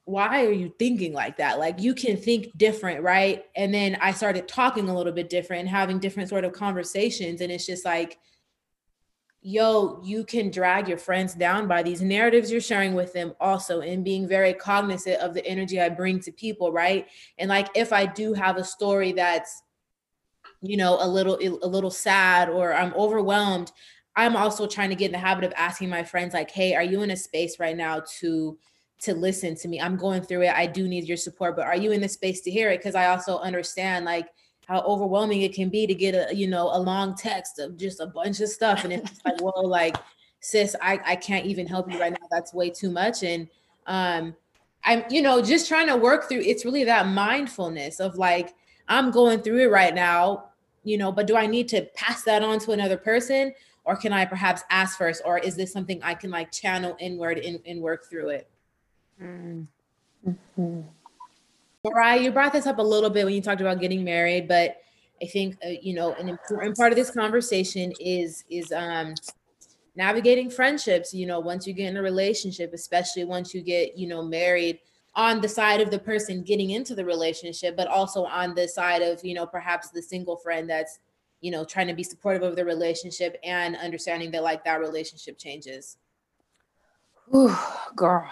[0.04, 1.58] why are you thinking like that?
[1.58, 3.46] Like you can think different, right?
[3.56, 7.42] And then I started talking a little bit different and having different sort of conversations.
[7.42, 8.20] And it's just like,
[9.46, 13.82] yo, you can drag your friends down by these narratives you're sharing with them also,
[13.82, 17.08] and being very cognizant of the energy I bring to people, right?
[17.38, 19.62] And like if I do have a story that's
[20.62, 23.72] you know a little a little sad or i'm overwhelmed
[24.16, 26.84] I'm also trying to get in the habit of asking my friends, like, hey, are
[26.84, 28.58] you in a space right now to
[28.98, 29.82] to listen to me.
[29.82, 30.54] I'm going through it.
[30.54, 32.80] I do need your support, but are you in the space to hear it?
[32.80, 34.30] Because I also understand like
[34.68, 38.00] how overwhelming it can be to get a you know a long text of just
[38.00, 39.98] a bunch of stuff, and it's like, well, like
[40.40, 42.28] sis, I I can't even help you right now.
[42.32, 43.48] That's way too much, and
[43.88, 44.36] um,
[44.84, 46.42] I'm you know just trying to work through.
[46.42, 48.54] It's really that mindfulness of like
[48.88, 50.50] I'm going through it right now,
[50.84, 53.54] you know, but do I need to pass that on to another person?
[53.84, 55.22] Or can I perhaps ask first?
[55.26, 58.50] Or is this something I can like channel inward and, and work through it?
[59.22, 60.82] Mm-hmm.
[61.86, 64.78] Mariah, you brought this up a little bit when you talked about getting married, but
[65.22, 69.14] I think uh, you know an important part of this conversation is is um
[69.96, 71.14] navigating friendships.
[71.14, 74.80] You know, once you get in a relationship, especially once you get you know married,
[75.14, 79.04] on the side of the person getting into the relationship, but also on the side
[79.04, 80.98] of you know perhaps the single friend that's
[81.42, 85.38] you know trying to be supportive of the relationship and understanding that like that relationship
[85.38, 85.98] changes.
[87.36, 87.56] Ooh,
[87.96, 88.28] girl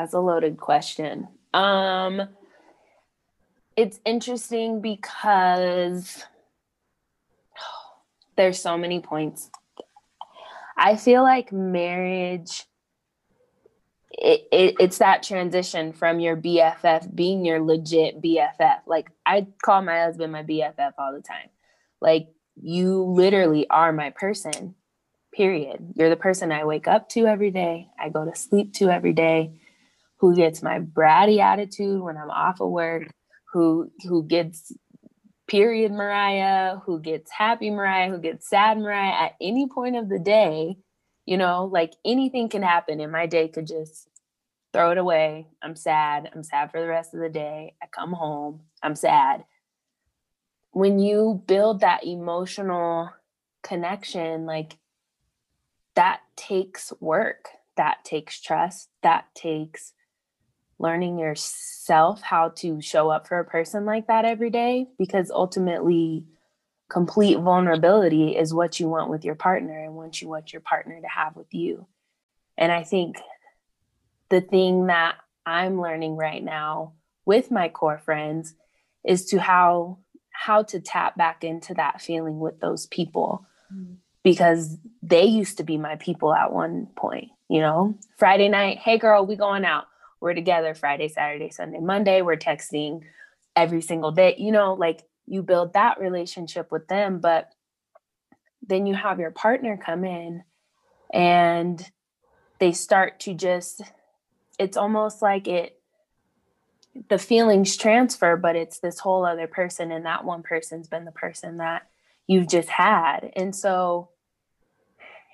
[0.00, 1.28] that's a loaded question.
[1.52, 2.22] Um,
[3.76, 6.24] it's interesting because
[8.36, 9.50] there's so many points.
[10.74, 12.64] I feel like marriage
[14.12, 18.78] it, it, it's that transition from your BFF being your legit BFF.
[18.86, 21.48] Like I call my husband my BFF all the time.
[22.00, 24.74] Like you literally are my person.
[25.32, 25.92] Period.
[25.94, 27.88] You're the person I wake up to every day.
[27.98, 29.60] I go to sleep to every day
[30.20, 33.10] who gets my bratty attitude when I'm off of work,
[33.52, 34.72] who who gets
[35.48, 40.18] period Mariah, who gets happy Mariah, who gets sad Mariah at any point of the
[40.18, 40.76] day,
[41.26, 44.08] you know, like anything can happen and my day could just
[44.72, 45.48] throw it away.
[45.60, 46.30] I'm sad.
[46.32, 47.74] I'm sad for the rest of the day.
[47.82, 48.60] I come home.
[48.82, 49.44] I'm sad.
[50.70, 53.10] When you build that emotional
[53.62, 54.76] connection, like
[55.96, 59.94] that takes work, that takes trust, that takes
[60.80, 66.24] learning yourself how to show up for a person like that every day because ultimately
[66.88, 71.00] complete vulnerability is what you want with your partner and what you want your partner
[71.00, 71.86] to have with you.
[72.58, 73.16] And i think
[74.28, 75.16] the thing that
[75.46, 76.92] i'm learning right now
[77.24, 78.54] with my core friends
[79.04, 79.98] is to how
[80.30, 83.94] how to tap back into that feeling with those people mm-hmm.
[84.22, 87.96] because they used to be my people at one point you know?
[88.16, 89.86] Friday night hey girl we going out
[90.20, 92.22] we're together Friday, Saturday, Sunday, Monday.
[92.22, 93.02] We're texting
[93.56, 94.36] every single day.
[94.38, 97.52] You know, like you build that relationship with them, but
[98.66, 100.44] then you have your partner come in
[101.12, 101.90] and
[102.58, 103.80] they start to just,
[104.58, 105.80] it's almost like it,
[107.08, 111.12] the feelings transfer, but it's this whole other person, and that one person's been the
[111.12, 111.86] person that
[112.26, 113.32] you've just had.
[113.36, 114.10] And so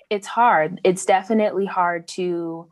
[0.09, 0.81] it's hard.
[0.85, 2.71] It's definitely hard to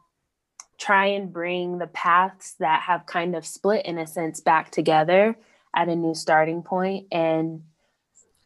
[0.79, 5.37] try and bring the paths that have kind of split in a sense back together
[5.75, 7.07] at a new starting point.
[7.13, 7.63] And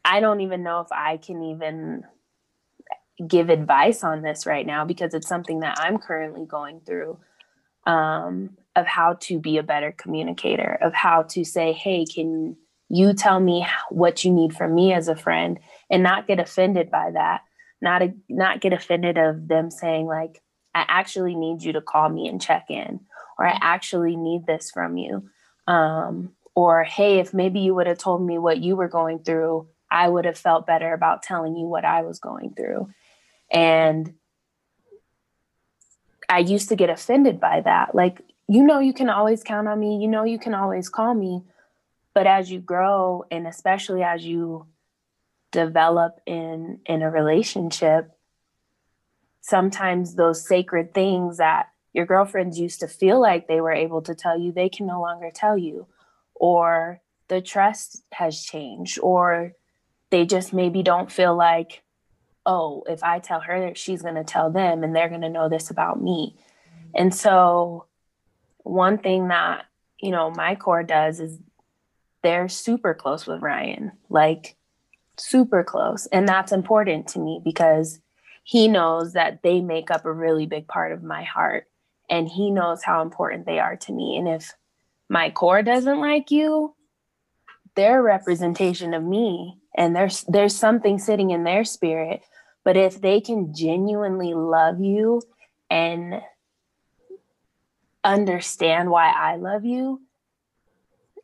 [0.09, 2.03] i don't even know if i can even
[3.27, 7.19] give advice on this right now because it's something that i'm currently going through
[7.87, 12.57] um, of how to be a better communicator of how to say hey can
[12.88, 15.61] you tell me what you need from me as a friend?
[15.91, 17.43] and not get offended by that
[17.81, 20.43] not a, not get offended of them saying like
[20.79, 23.01] I actually need you to call me and check in,
[23.37, 25.29] or I actually need this from you.
[25.67, 29.69] Um, or, hey, if maybe you would have told me what you were going through,
[29.91, 32.91] I would have felt better about telling you what I was going through.
[33.51, 34.14] And
[36.29, 37.95] I used to get offended by that.
[37.95, 41.14] Like, you know, you can always count on me, you know, you can always call
[41.14, 41.43] me.
[42.14, 44.67] But as you grow, and especially as you
[45.51, 48.12] develop in in a relationship
[49.48, 54.14] sometimes those sacred things that your girlfriends used to feel like they were able to
[54.14, 55.87] tell you, they can no longer tell you.
[56.34, 59.54] Or the trust has changed, or
[60.11, 61.82] they just maybe don't feel like,
[62.44, 65.48] oh, if I tell her, she's going to tell them and they're going to know
[65.48, 66.37] this about me.
[66.94, 67.87] And so,
[68.59, 69.64] one thing that,
[69.99, 71.38] you know, my core does is
[72.22, 74.57] they're super close with Ryan, like
[75.16, 76.07] super close.
[76.07, 78.01] And that's important to me because
[78.49, 81.66] he knows that they make up a really big part of my heart
[82.09, 84.16] and he knows how important they are to me.
[84.16, 84.55] And if
[85.07, 86.74] my core doesn't like you
[87.74, 92.22] they're representation of me and there's there's something sitting in their spirit.
[92.64, 95.20] But if they can genuinely love you
[95.68, 96.22] and
[98.03, 100.01] understand why I love you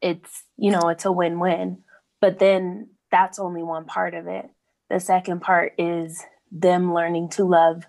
[0.02, 1.78] it's you know it's a win-win.
[2.20, 4.44] But then that's only one part of it.
[4.90, 6.22] The second part is
[6.54, 7.84] them learning to love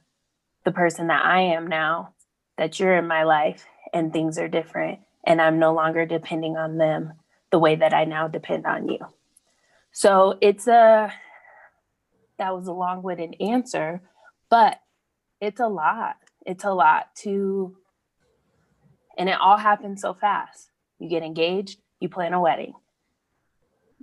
[0.66, 2.16] the person that I am now
[2.58, 6.78] that you're in my life and things are different and I'm no longer depending on
[6.78, 7.14] them
[7.52, 9.00] the way that I now depend on you.
[9.92, 11.14] So it's a
[12.38, 14.02] that was a long-winded answer,
[14.50, 14.78] but
[15.40, 16.18] it's a lot.
[16.46, 17.78] It's a lot to
[19.18, 20.72] and it all happens so fast.
[20.98, 22.74] You get engaged, you plan a wedding.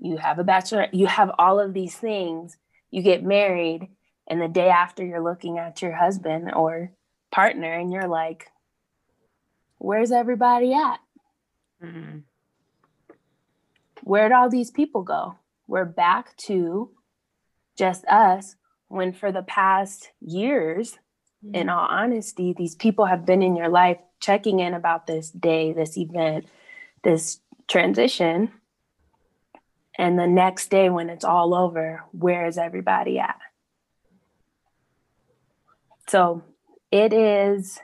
[0.00, 2.56] You have a bachelor, you have all of these things,
[2.90, 3.88] you get married,
[4.32, 6.90] and the day after you're looking at your husband or
[7.30, 8.50] partner and you're like,
[9.76, 11.00] where's everybody at?
[11.84, 12.20] Mm-hmm.
[14.02, 15.36] Where'd all these people go?
[15.66, 16.92] We're back to
[17.76, 18.56] just us
[18.88, 20.96] when for the past years,
[21.44, 21.54] mm-hmm.
[21.54, 25.74] in all honesty, these people have been in your life checking in about this day,
[25.74, 26.46] this event,
[27.04, 28.50] this transition.
[29.98, 33.38] And the next day, when it's all over, where is everybody at?
[36.12, 36.42] So
[36.90, 37.80] it is,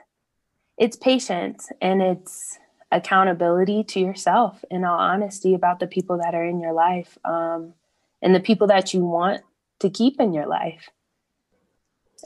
[0.77, 2.59] it's patience and it's
[2.91, 7.73] accountability to yourself in all honesty about the people that are in your life um,
[8.21, 9.41] and the people that you want
[9.79, 10.91] to keep in your life.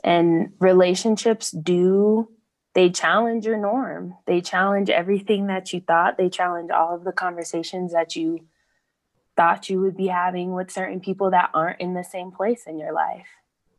[0.04, 2.28] And relationships do,
[2.74, 4.14] they challenge your norm.
[4.26, 6.18] They challenge everything that you thought.
[6.18, 8.40] They challenge all of the conversations that you
[9.38, 12.78] thought you would be having with certain people that aren't in the same place in
[12.78, 13.28] your life.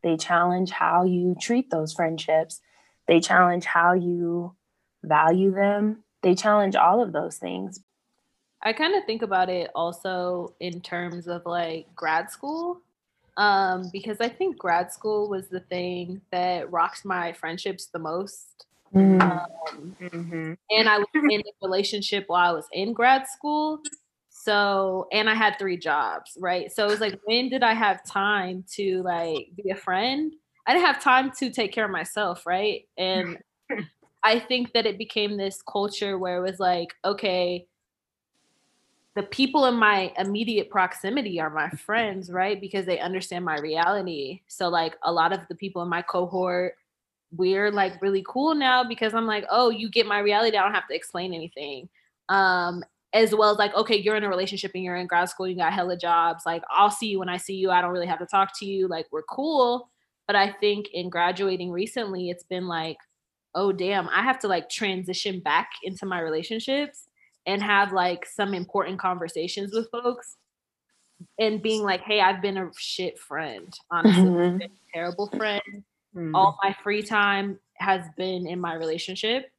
[0.06, 2.60] They challenge how you treat those friendships.
[3.08, 4.54] They challenge how you
[5.02, 6.04] value them.
[6.22, 7.80] They challenge all of those things.
[8.62, 12.82] I kind of think about it also in terms of like grad school
[13.36, 18.64] um, because I think grad school was the thing that rocked my friendships the most.
[18.94, 19.20] Mm.
[19.20, 20.52] Um, mm-hmm.
[20.70, 23.80] And I was in a relationship while I was in grad school.
[24.46, 26.70] So, and I had three jobs, right?
[26.70, 30.32] So it was like, when did I have time to like be a friend?
[30.68, 32.86] I didn't have time to take care of myself, right?
[32.96, 33.38] And
[34.22, 37.66] I think that it became this culture where it was like, okay,
[39.16, 42.60] the people in my immediate proximity are my friends, right?
[42.60, 44.42] Because they understand my reality.
[44.46, 46.74] So like a lot of the people in my cohort,
[47.32, 50.56] we're like really cool now because I'm like, oh, you get my reality.
[50.56, 51.88] I don't have to explain anything.
[52.28, 52.84] Um,
[53.16, 55.56] as well as like, okay, you're in a relationship and you're in grad school, you
[55.56, 56.44] got hella jobs.
[56.44, 57.70] Like, I'll see you when I see you.
[57.70, 58.88] I don't really have to talk to you.
[58.88, 59.88] Like, we're cool.
[60.26, 62.98] But I think in graduating recently, it's been like,
[63.54, 67.08] oh damn, I have to like transition back into my relationships
[67.46, 70.36] and have like some important conversations with folks
[71.38, 74.66] and being like, hey, I've been a shit friend, honestly, mm-hmm.
[74.92, 75.62] terrible friend.
[76.14, 76.34] Mm-hmm.
[76.34, 79.50] All my free time has been in my relationship.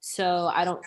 [0.00, 0.84] So I don't,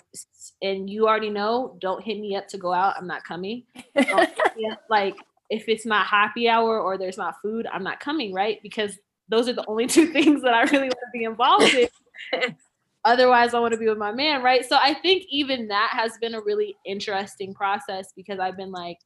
[0.60, 2.94] and you already know, don't hit me up to go out.
[2.98, 3.64] I'm not coming.
[4.90, 5.16] like
[5.50, 8.60] if it's not happy hour or there's not food, I'm not coming, right?
[8.62, 8.98] Because
[9.28, 11.88] those are the only two things that I really want to be involved in.
[13.04, 14.64] Otherwise, I want to be with my man, right?
[14.64, 18.98] So I think even that has been a really interesting process because I've been like,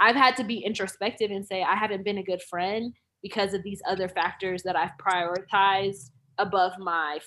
[0.00, 2.92] I've had to be introspective and say, I haven't been a good friend
[3.22, 7.20] because of these other factors that I've prioritized above my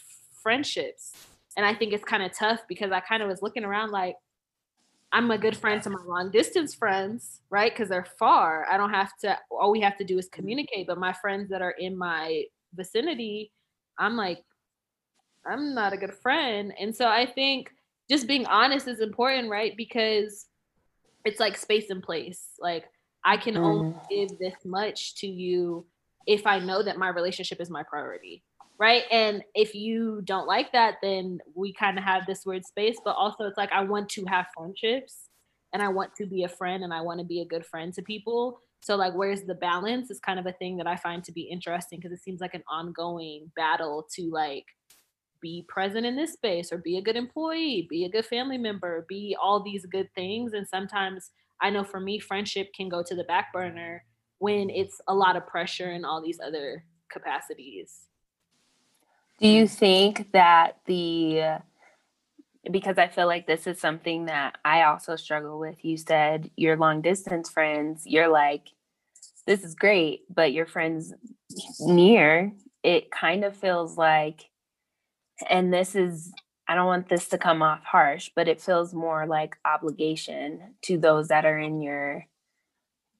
[0.43, 1.13] friendships.
[1.59, 4.15] And I think it's kind of tough because I kind of was looking around like,
[5.11, 7.69] I'm a good friend to my long distance friends, right?
[7.69, 8.65] Because they're far.
[8.71, 10.39] I don't have to, all we have to do is mm-hmm.
[10.39, 10.87] communicate.
[10.87, 12.43] But my friends that are in my
[12.73, 13.51] vicinity,
[13.97, 14.41] I'm like,
[15.45, 16.71] I'm not a good friend.
[16.79, 17.71] And so I think
[18.09, 19.75] just being honest is important, right?
[19.75, 20.45] Because
[21.25, 22.51] it's like space and place.
[22.57, 22.85] Like
[23.25, 23.99] I can only mm-hmm.
[24.09, 25.85] give this much to you
[26.25, 28.45] if I know that my relationship is my priority.
[28.79, 29.03] Right.
[29.11, 32.97] And if you don't like that, then we kind of have this weird space.
[33.03, 35.29] But also, it's like I want to have friendships
[35.73, 37.93] and I want to be a friend and I want to be a good friend
[37.95, 38.61] to people.
[38.81, 41.41] So, like, where's the balance is kind of a thing that I find to be
[41.41, 44.65] interesting because it seems like an ongoing battle to like
[45.41, 49.05] be present in this space or be a good employee, be a good family member,
[49.09, 50.53] be all these good things.
[50.53, 54.05] And sometimes I know for me, friendship can go to the back burner
[54.39, 58.08] when it's a lot of pressure and all these other capacities.
[59.41, 61.59] Do you think that the
[62.69, 65.83] because I feel like this is something that I also struggle with.
[65.83, 68.67] You said your long distance friends, you're like,
[69.47, 71.13] this is great, but your friends
[71.79, 72.51] near,
[72.83, 74.49] it kind of feels like
[75.49, 76.31] and this is
[76.67, 80.99] I don't want this to come off harsh, but it feels more like obligation to
[80.99, 82.27] those that are in your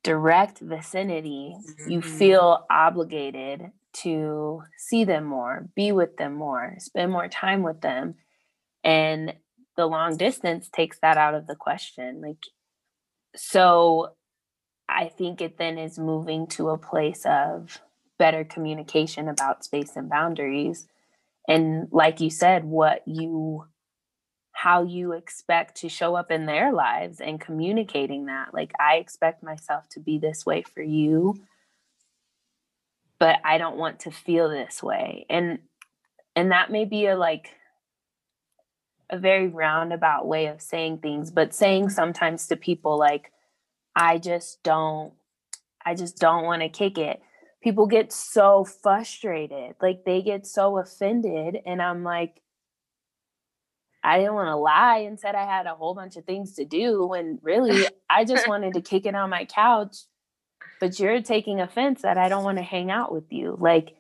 [0.04, 1.56] direct vicinity.
[1.58, 1.92] Mm-hmm.
[1.92, 7.82] You feel obligated to see them more, be with them more, spend more time with
[7.82, 8.16] them.
[8.84, 9.34] And
[9.78, 12.22] the long distance takes that out of the question.
[12.22, 12.44] Like,
[13.36, 14.14] so
[14.88, 17.80] I think it then is moving to a place of
[18.18, 20.88] better communication about space and boundaries
[21.48, 23.66] and like you said what you
[24.52, 29.42] how you expect to show up in their lives and communicating that like i expect
[29.42, 31.34] myself to be this way for you
[33.20, 35.26] but i don't want to feel this way.
[35.30, 35.60] And
[36.36, 37.50] and that may be a like
[39.10, 43.32] a very roundabout way of saying things but saying sometimes to people like
[43.96, 45.14] i just don't
[45.86, 47.22] i just don't want to kick it.
[47.62, 52.42] People get so frustrated like they get so offended and i'm like
[54.02, 56.64] i didn't want to lie and said i had a whole bunch of things to
[56.64, 59.98] do when really i just wanted to kick it on my couch
[60.80, 63.96] but you're taking offense that i don't want to hang out with you like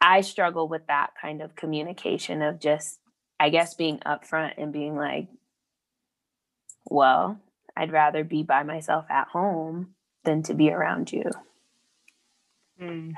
[0.00, 2.98] i struggle with that kind of communication of just
[3.40, 5.28] i guess being upfront and being like
[6.86, 7.38] well
[7.76, 9.94] i'd rather be by myself at home
[10.24, 11.30] than to be around you
[12.78, 13.12] Hmm.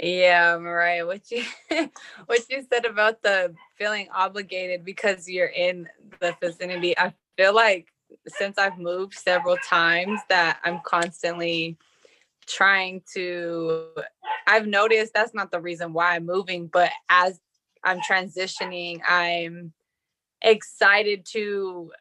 [0.00, 1.44] Yeah, Mariah, what you
[2.26, 5.88] what you said about the feeling obligated because you're in
[6.20, 6.96] the vicinity.
[6.96, 7.88] I feel like
[8.28, 11.76] since I've moved several times that I'm constantly
[12.48, 13.86] trying to
[14.46, 17.38] I've noticed that's not the reason why I'm moving, but as
[17.84, 19.72] I'm transitioning, I'm
[20.42, 21.92] excited to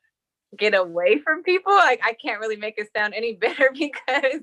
[0.57, 1.73] get away from people.
[1.73, 4.41] Like I can't really make it sound any better because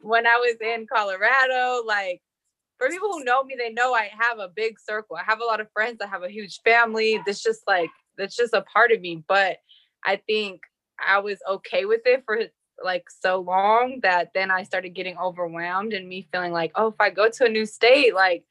[0.00, 2.22] when I was in Colorado, like
[2.78, 5.16] for people who know me, they know I have a big circle.
[5.16, 5.98] I have a lot of friends.
[6.00, 7.20] I have a huge family.
[7.26, 9.22] That's just like that's just a part of me.
[9.28, 9.58] But
[10.04, 10.62] I think
[11.04, 12.38] I was okay with it for
[12.82, 17.00] like so long that then I started getting overwhelmed and me feeling like, oh, if
[17.00, 18.44] I go to a new state, like,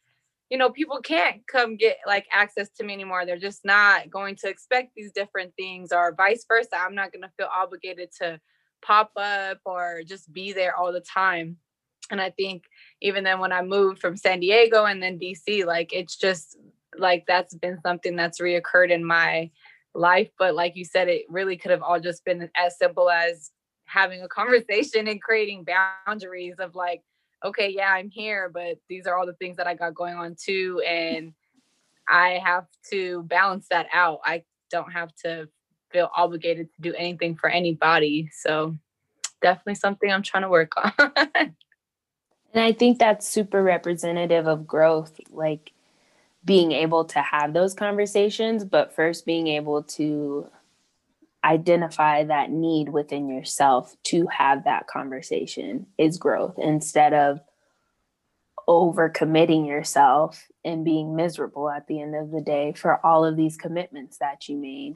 [0.50, 3.26] you know, people can't come get like access to me anymore.
[3.26, 6.76] They're just not going to expect these different things, or vice versa.
[6.76, 8.40] I'm not going to feel obligated to
[8.82, 11.58] pop up or just be there all the time.
[12.12, 12.64] And I think
[13.02, 16.58] even then when I moved from San Diego and then DC, like it's just
[16.98, 19.52] like that's been something that's reoccurred in my
[19.94, 20.30] life.
[20.40, 23.52] But like you said, it really could have all just been as simple as
[23.90, 27.02] having a conversation and creating boundaries of like,
[27.44, 30.36] okay, yeah, I'm here, but these are all the things that I got going on
[30.40, 30.82] too.
[30.88, 31.34] And
[32.08, 34.20] I have to balance that out.
[34.24, 35.48] I don't have to
[35.92, 38.30] feel obligated to do anything for anybody.
[38.32, 38.78] So
[39.42, 40.92] definitely something I'm trying to work on.
[41.18, 41.54] and
[42.56, 45.72] I think that's super representative of growth, like
[46.46, 50.48] being able to have those conversations, but first being able to
[51.44, 57.40] identify that need within yourself to have that conversation is growth instead of
[58.68, 63.38] over committing yourself and being miserable at the end of the day for all of
[63.38, 64.96] these commitments that you made.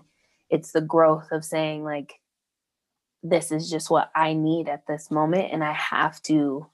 [0.49, 2.19] It's the growth of saying like
[3.23, 6.67] this is just what i need at this moment and i have to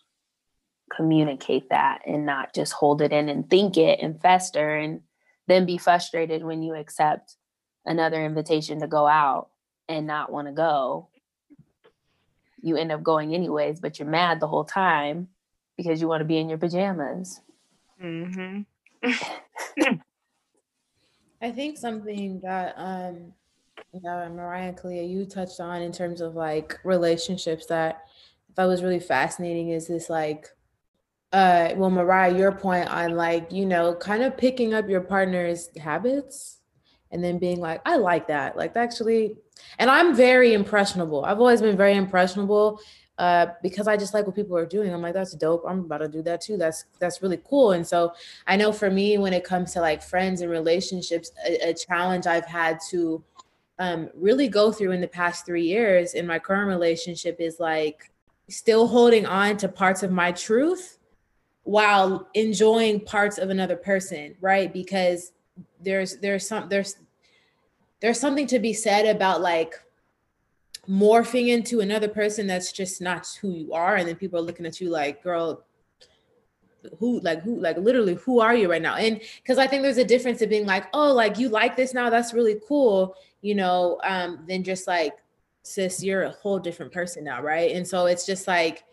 [0.94, 5.02] communicate that and not just hold it in and think it and fester and
[5.48, 7.36] then be frustrated when you accept
[7.86, 9.50] another invitation to go out
[9.90, 11.10] and not want to go
[12.62, 15.28] you end up going anyways but you're mad the whole time
[15.76, 17.42] because you want to be in your pajamas
[18.02, 18.62] mm-hmm.
[21.42, 23.34] i think something that um
[23.94, 28.04] yeah, Mariah and Kalia, you touched on in terms of like relationships that
[28.50, 30.48] I thought was really fascinating is this like
[31.32, 35.70] uh well Mariah, your point on like, you know, kind of picking up your partner's
[35.78, 36.60] habits
[37.12, 38.56] and then being like, I like that.
[38.56, 39.38] Like actually,
[39.78, 41.26] and I'm very impressionable.
[41.26, 42.80] I've always been very impressionable
[43.18, 44.94] uh, because I just like what people are doing.
[44.94, 45.66] I'm like, that's dope.
[45.68, 46.56] I'm about to do that too.
[46.56, 47.72] That's that's really cool.
[47.74, 48.14] And so
[48.48, 52.28] I know for me, when it comes to like friends and relationships, a, a challenge
[52.28, 53.22] I've had to
[53.80, 58.12] um, really go through in the past three years in my current relationship is like
[58.50, 60.98] still holding on to parts of my truth
[61.64, 65.32] while enjoying parts of another person right because
[65.80, 66.98] there's there's some there's
[68.02, 69.76] there's something to be said about like
[70.88, 74.66] morphing into another person that's just not who you are and then people are looking
[74.66, 75.64] at you like girl
[76.98, 78.96] who like who like literally who are you right now?
[78.96, 81.94] And because i think there's a difference of being like oh like you like this
[81.94, 85.14] now that's really cool you know um than just like
[85.62, 87.76] sis you're a whole different person now right?
[87.76, 88.84] And so it's just like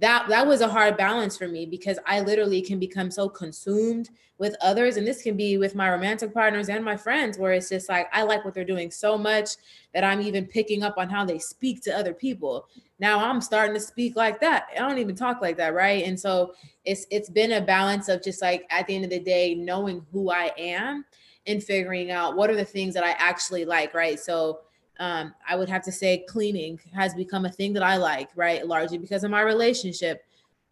[0.00, 4.10] that that was a hard balance for me because I literally can become so consumed
[4.38, 7.70] with others and this can be with my romantic partners and my friends where it's
[7.70, 9.50] just like I like what they're doing so much
[9.94, 12.68] that I'm even picking up on how they speak to other people.
[12.98, 14.66] Now I'm starting to speak like that.
[14.74, 16.04] I don't even talk like that, right?
[16.04, 16.52] And so
[16.84, 20.04] it's it's been a balance of just like at the end of the day knowing
[20.12, 21.06] who I am
[21.46, 24.20] and figuring out what are the things that I actually like, right?
[24.20, 24.60] So
[24.98, 28.66] um, I would have to say cleaning has become a thing that I like, right?
[28.66, 30.22] Largely because of my relationship.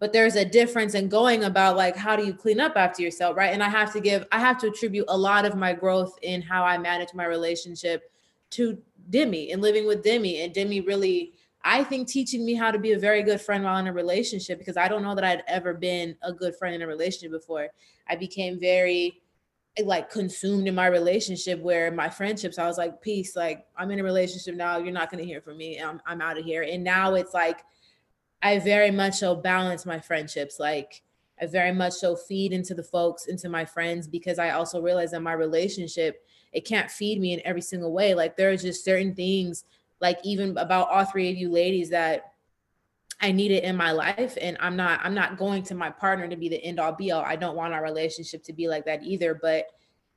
[0.01, 3.37] but there's a difference in going about like how do you clean up after yourself
[3.37, 6.19] right and i have to give i have to attribute a lot of my growth
[6.23, 8.11] in how i manage my relationship
[8.51, 8.77] to
[9.11, 12.93] demi and living with demi and demi really i think teaching me how to be
[12.93, 15.73] a very good friend while in a relationship because i don't know that i'd ever
[15.73, 17.69] been a good friend in a relationship before
[18.09, 19.23] i became very
[19.83, 23.99] like consumed in my relationship where my friendships i was like peace like i'm in
[23.99, 26.63] a relationship now you're not going to hear from me i'm, I'm out of here
[26.63, 27.65] and now it's like
[28.45, 30.61] I very much so balance my friendships.
[30.61, 31.03] Like
[31.41, 35.13] I very much so feed into the folks, into my friends, because I also realize
[35.13, 36.23] that my relationship,
[36.53, 38.15] it can't feed me in every single way.
[38.15, 39.65] Like there are just certain things,
[40.03, 42.34] like even about all three of you ladies that
[43.25, 44.37] I need it in my life.
[44.39, 47.11] And I'm not, I'm not going to my partner to be the end all be
[47.11, 47.23] all.
[47.23, 49.35] I don't want our relationship to be like that either.
[49.41, 49.69] But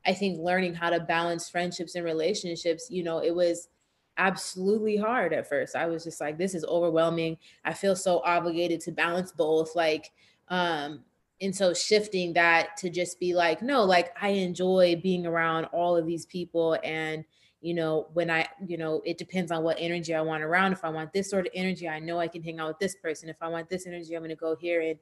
[0.05, 3.69] I think learning how to balance friendships and relationships, you know, it was
[4.17, 5.73] absolutely hard at first.
[5.73, 7.37] I was just like, this is overwhelming.
[7.63, 9.73] I feel so obligated to balance both.
[9.73, 10.11] Like,
[10.49, 11.05] um,
[11.39, 15.95] and so shifting that to just be like, no, like I enjoy being around all
[15.95, 16.77] of these people.
[16.83, 17.23] And,
[17.61, 20.73] you know, when I, you know, it depends on what energy I want around.
[20.73, 22.95] If I want this sort of energy, I know I can hang out with this
[22.95, 23.29] person.
[23.29, 24.97] If I want this energy, I'm going to go here and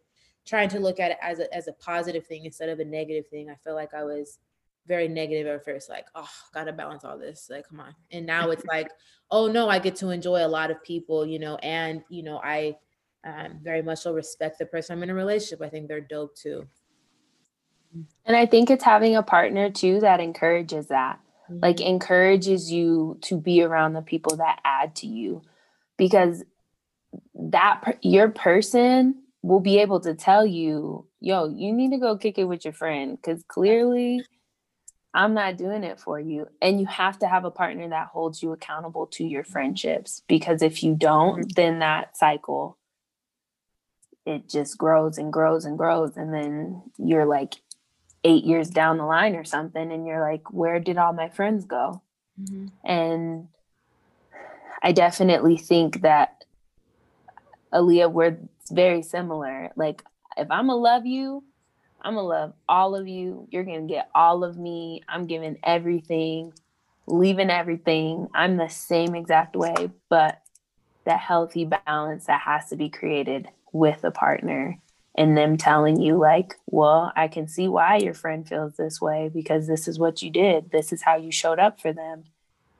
[0.46, 3.28] trying to look at it as a, as a positive thing instead of a negative
[3.28, 3.50] thing.
[3.50, 4.40] I feel like I was
[4.88, 7.48] very negative at first, like, oh, gotta balance all this.
[7.50, 7.96] Like, come on.
[8.12, 8.92] And now it's like,
[9.32, 12.40] oh no, I get to enjoy a lot of people, you know, and you know,
[12.44, 12.78] I
[13.26, 15.62] um, very much so respect the person I'm in a relationship.
[15.62, 16.68] I think they're dope too.
[18.26, 21.20] And I think it's having a partner too that encourages that.
[21.50, 25.42] Like encourages you to be around the people that add to you
[25.98, 26.44] because
[27.36, 32.18] that per- your person will be able to tell you, yo, you need to go
[32.18, 34.24] kick it with your friend because clearly
[35.14, 36.48] I'm not doing it for you.
[36.62, 40.62] And you have to have a partner that holds you accountable to your friendships because
[40.62, 41.54] if you don't, mm-hmm.
[41.56, 42.78] then that cycle
[44.26, 47.56] it just grows and grows and grows and then you're like
[48.26, 51.66] 8 years down the line or something and you're like where did all my friends
[51.66, 52.02] go?
[52.42, 52.68] Mm-hmm.
[52.84, 53.48] And
[54.82, 56.44] I definitely think that
[57.72, 58.38] Aaliyah we're
[58.72, 59.72] very similar.
[59.76, 60.04] Like
[60.38, 61.44] if I'm gonna love you,
[62.02, 63.48] I'm gonna love all of you.
[63.52, 65.04] You're gonna get all of me.
[65.08, 66.52] I'm giving everything,
[67.06, 68.28] leaving everything.
[68.34, 70.42] I'm the same exact way, but
[71.06, 74.80] that healthy balance that has to be created with a partner
[75.16, 79.30] and them telling you like well i can see why your friend feels this way
[79.34, 82.24] because this is what you did this is how you showed up for them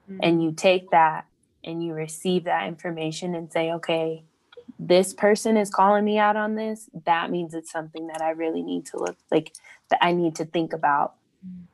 [0.10, 0.20] mm-hmm.
[0.22, 1.26] and you take that
[1.64, 4.24] and you receive that information and say okay
[4.80, 8.62] this person is calling me out on this, that means it's something that I really
[8.62, 9.54] need to look like
[9.90, 11.14] that I need to think about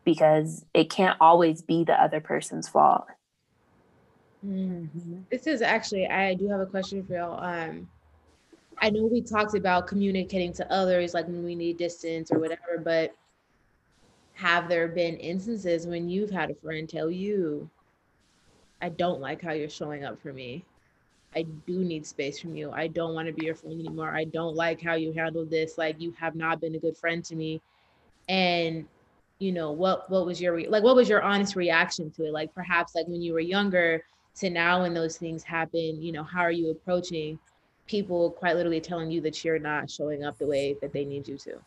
[0.03, 3.07] because it can't always be the other person's fault.
[4.45, 5.21] Mm-hmm.
[5.29, 7.43] This is actually, I do have a question for y'all.
[7.43, 7.87] Um,
[8.81, 12.81] I know we talked about communicating to others, like when we need distance or whatever,
[12.83, 13.13] but
[14.33, 17.69] have there been instances when you've had a friend tell you,
[18.81, 20.65] I don't like how you're showing up for me?
[21.35, 22.71] I do need space from you.
[22.71, 24.09] I don't want to be your friend anymore.
[24.15, 25.77] I don't like how you handled this.
[25.77, 27.61] Like you have not been a good friend to me.
[28.27, 28.85] And
[29.39, 32.33] you know, what what was your like what was your honest reaction to it?
[32.33, 34.03] Like perhaps like when you were younger
[34.35, 37.39] to now when those things happen, you know, how are you approaching
[37.87, 41.27] people quite literally telling you that you're not showing up the way that they need
[41.27, 41.57] you to?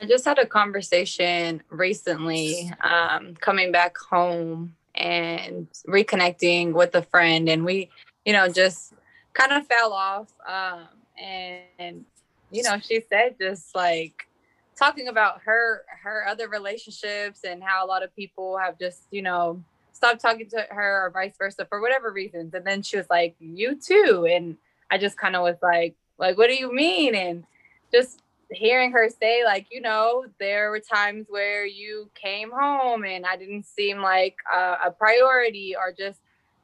[0.00, 7.48] I just had a conversation recently um, coming back home and reconnecting with a friend
[7.48, 7.90] and we
[8.24, 8.92] you know just
[9.32, 10.86] kind of fell off um
[11.20, 12.04] and,
[12.50, 14.28] you know she said just like
[14.76, 19.22] talking about her her other relationships and how a lot of people have just you
[19.22, 19.62] know
[20.04, 22.52] stopped talking to her or vice versa for whatever reasons.
[22.52, 24.26] And then she was like you too.
[24.30, 24.56] And
[24.90, 27.14] i just kind of was like like what do you mean?
[27.14, 27.44] And
[27.92, 33.24] just hearing her say like you know there were times where you came home and
[33.24, 36.20] i didn't seem like a, a priority or just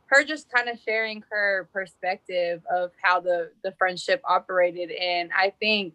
[0.06, 4.90] her just kind of sharing her perspective of how the the friendship operated.
[4.90, 5.94] And i think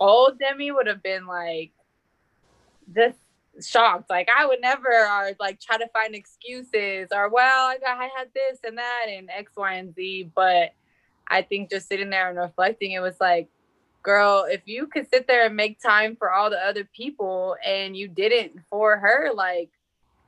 [0.00, 1.70] old demi would have been like
[2.94, 3.18] just
[3.62, 7.98] shocked like i would never or like try to find excuses or well I, got,
[7.98, 10.74] I had this and that and x y and z but
[11.28, 13.48] i think just sitting there and reflecting it was like
[14.04, 17.96] girl, if you could sit there and make time for all the other people and
[17.96, 19.70] you didn't for her, like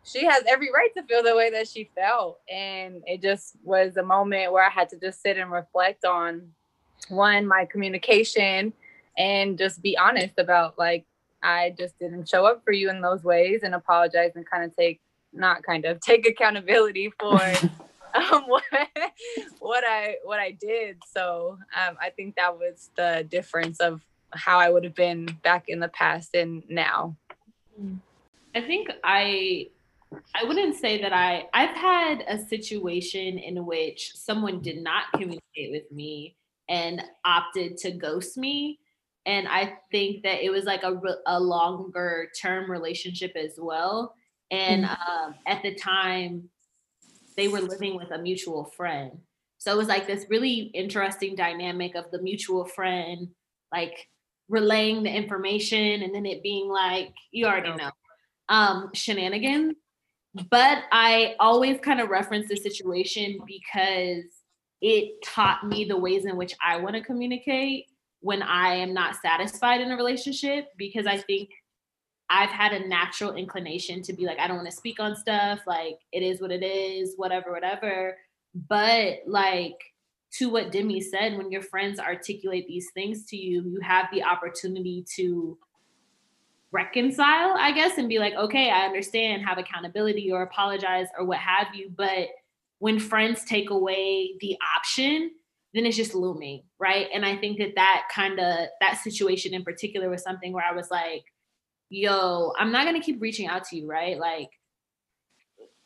[0.03, 2.41] she has every right to feel the way that she felt.
[2.51, 6.49] And it just was a moment where I had to just sit and reflect on
[7.09, 8.72] one, my communication
[9.16, 11.05] and just be honest about like,
[11.47, 14.74] I just didn't show up for you in those ways and apologize and kind of
[14.74, 15.01] take,
[15.32, 17.40] not kind of take accountability for
[18.14, 18.64] um, what,
[19.61, 20.99] what I what I did.
[21.07, 24.01] So um, I think that was the difference of
[24.32, 27.16] how I would have been back in the past and now.
[28.55, 29.68] I think I
[30.34, 35.70] I wouldn't say that I I've had a situation in which someone did not communicate
[35.70, 36.34] with me
[36.68, 38.80] and opted to ghost me
[39.27, 44.14] and I think that it was like a, a longer term relationship as well.
[44.53, 45.11] And mm-hmm.
[45.11, 46.49] um, at the time
[47.37, 49.11] they were living with a mutual friend.
[49.59, 53.29] So it was like this really interesting dynamic of the mutual friend
[53.72, 54.09] like
[54.49, 57.91] relaying the information and then it being like you already know
[58.49, 59.74] um shenanigans.
[60.51, 64.24] But I always kind of reference the situation because
[64.81, 67.87] it taught me the ways in which I want to communicate
[68.27, 71.51] when I am not satisfied in a relationship because I think
[72.29, 75.61] I've had a natural inclination to be like, I don't want to speak on stuff,
[75.64, 78.16] like it is what it is, whatever, whatever.
[78.68, 79.79] But like
[80.39, 84.24] to what Demi said, when your friends articulate these things to you, you have the
[84.24, 85.57] opportunity to
[86.72, 91.39] reconcile, I guess, and be like, okay, I understand, have accountability or apologize or what
[91.39, 91.93] have you.
[91.97, 92.31] But
[92.81, 95.31] when friends take away the option,
[95.75, 97.09] then it's just looming, right?
[97.12, 100.75] And I think that that kind of that situation in particular was something where I
[100.75, 101.25] was like,
[101.91, 104.19] yo, I'm not gonna keep reaching out to you, right?
[104.19, 104.49] Like,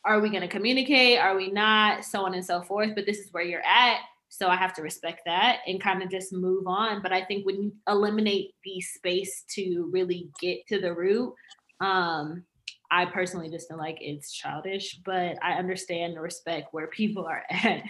[0.05, 1.19] are we gonna communicate?
[1.19, 2.05] Are we not?
[2.05, 2.91] So on and so forth.
[2.95, 3.99] But this is where you're at.
[4.29, 7.01] So I have to respect that and kind of just move on.
[7.01, 11.33] But I think when you eliminate the space to really get to the root,
[11.81, 12.45] um,
[12.91, 17.43] I personally just feel like it's childish, but I understand and respect where people are
[17.49, 17.83] at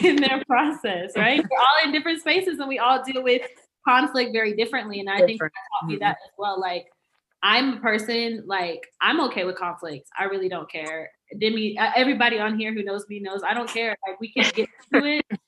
[0.00, 1.38] in their process, right?
[1.38, 3.42] We're all in different spaces and we all deal with
[3.86, 5.00] conflict very differently.
[5.00, 6.60] And I think that taught me that as well.
[6.60, 6.86] Like,
[7.42, 10.08] I'm a person, like, I'm okay with conflicts.
[10.18, 11.10] I really don't care.
[11.40, 13.96] Demi, everybody on here who knows me knows I don't care.
[14.08, 15.40] Like, we can get through it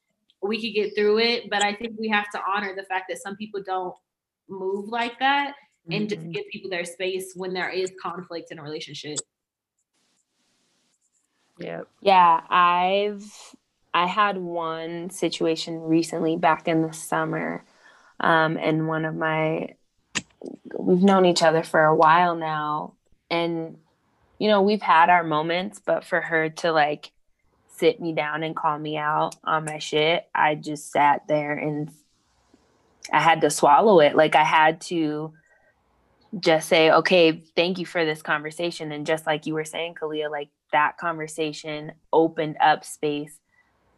[0.42, 1.50] we could get through it.
[1.50, 3.94] But I think we have to honor the fact that some people don't
[4.48, 5.54] move like that
[5.88, 6.00] mm-hmm.
[6.00, 6.32] and just mm-hmm.
[6.32, 9.18] give people their space when there is conflict in a relationship.
[11.58, 11.82] Yeah.
[12.00, 13.24] Yeah, I've
[13.92, 17.64] I had one situation recently back in the summer.
[18.20, 19.74] Um, and one of my
[20.78, 22.94] we've known each other for a while now
[23.28, 23.76] and
[24.38, 27.10] you know we've had our moments but for her to like
[27.78, 31.90] sit me down and call me out on my shit, I just sat there and
[33.12, 34.16] I had to swallow it.
[34.16, 35.32] Like I had to
[36.38, 38.92] just say, okay, thank you for this conversation.
[38.92, 43.38] And just like you were saying, Kalia, like that conversation opened up space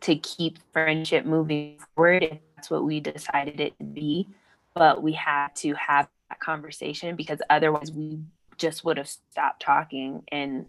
[0.03, 4.29] to keep friendship moving forward if that's what we decided it to be.
[4.75, 8.21] But we had to have that conversation because otherwise we
[8.57, 10.67] just would have stopped talking and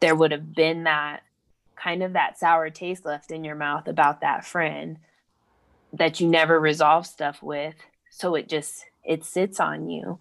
[0.00, 1.22] there would have been that
[1.76, 4.98] kind of that sour taste left in your mouth about that friend
[5.92, 7.74] that you never resolve stuff with
[8.10, 10.18] so it just it sits on you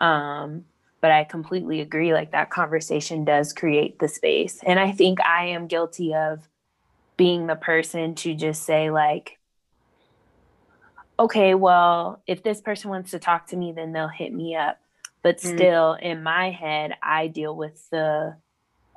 [0.00, 0.64] um
[1.00, 5.46] but i completely agree like that conversation does create the space and i think i
[5.46, 6.48] am guilty of
[7.16, 9.38] being the person to just say like
[11.18, 14.80] okay well if this person wants to talk to me then they'll hit me up
[15.22, 15.54] but mm.
[15.54, 18.36] still in my head i deal with the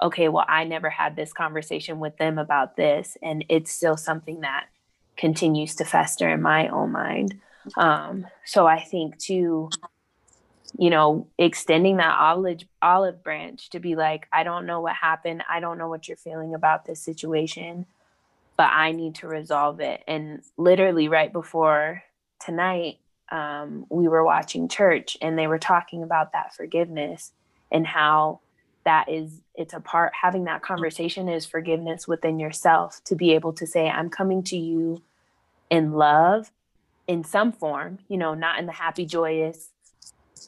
[0.01, 3.17] okay, well, I never had this conversation with them about this.
[3.21, 4.67] And it's still something that
[5.15, 7.39] continues to fester in my own mind.
[7.75, 9.69] Um, so I think too,
[10.77, 15.43] you know, extending that olive olive branch to be like, I don't know what happened.
[15.49, 17.85] I don't know what you're feeling about this situation,
[18.57, 20.03] but I need to resolve it.
[20.07, 22.03] And literally right before
[22.43, 22.99] tonight,
[23.31, 27.31] um, we were watching church and they were talking about that forgiveness
[27.71, 28.39] and how
[28.85, 33.51] that is it's a part having that conversation is forgiveness within yourself to be able
[33.51, 35.01] to say i'm coming to you
[35.69, 36.49] in love
[37.05, 39.71] in some form you know not in the happy joyous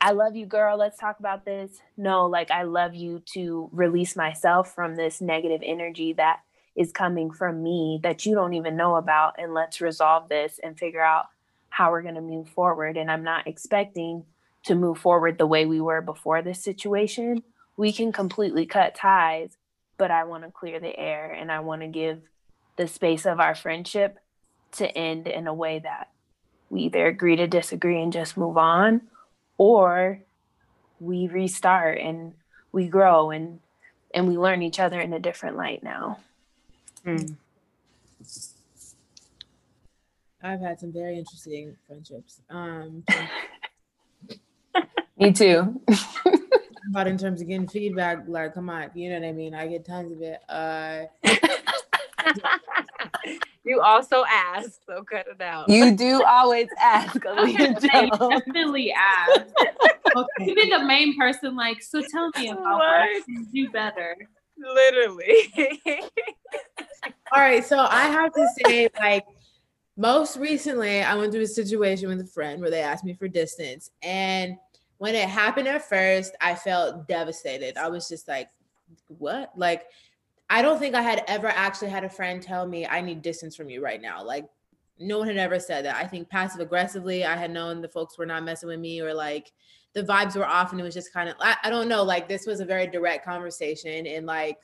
[0.02, 0.78] i love you girl.
[0.78, 1.82] Let's talk about this.
[1.98, 6.40] No like i love you to release myself from this negative energy that
[6.76, 10.78] is coming from me that you don't even know about and let's resolve this and
[10.78, 11.26] figure out
[11.70, 12.98] how we're going to move forward.
[12.98, 14.26] And i'm not expecting
[14.66, 17.44] to move forward the way we were before this situation.
[17.78, 19.58] We can completely cut ties,
[19.98, 22.22] but I want to clear the air and I want to give
[22.76, 24.20] the space of our friendship
[24.74, 26.10] to end in a way that
[26.70, 29.02] we either agree to disagree and just move on
[29.60, 30.20] or
[31.00, 32.34] we restart and
[32.72, 33.60] we grow and
[34.12, 36.18] and we learn each other in a different light now.
[37.06, 37.36] Mm.
[40.42, 42.42] I've had some very interesting friendships.
[42.50, 43.04] Um,
[45.20, 45.82] Me too.
[46.92, 49.54] but in terms of getting feedback, like come on, you know what I mean?
[49.54, 50.40] I get tons of it.
[50.48, 51.04] Uh
[53.66, 55.70] You also ask, so cut it out.
[55.70, 57.22] You do always ask.
[57.22, 59.42] definitely ask.
[60.16, 60.46] okay.
[60.46, 64.16] Even the main person, like, so tell me about what I can do better.
[64.58, 65.54] Literally.
[67.32, 69.26] All right, so I have to say, like,
[69.98, 73.28] most recently, I went through a situation with a friend where they asked me for
[73.28, 74.56] distance, and
[74.98, 77.78] when it happened at first, I felt devastated.
[77.78, 78.50] I was just like,
[79.08, 79.88] "What?" Like
[80.50, 83.56] I don't think I had ever actually had a friend tell me I need distance
[83.56, 84.24] from you right now.
[84.24, 84.46] Like
[84.98, 85.96] no one had ever said that.
[85.96, 89.14] I think passive aggressively, I had known the folks were not messing with me or
[89.14, 89.52] like
[89.94, 92.28] the vibes were off and it was just kind of I, I don't know, like
[92.28, 94.58] this was a very direct conversation and like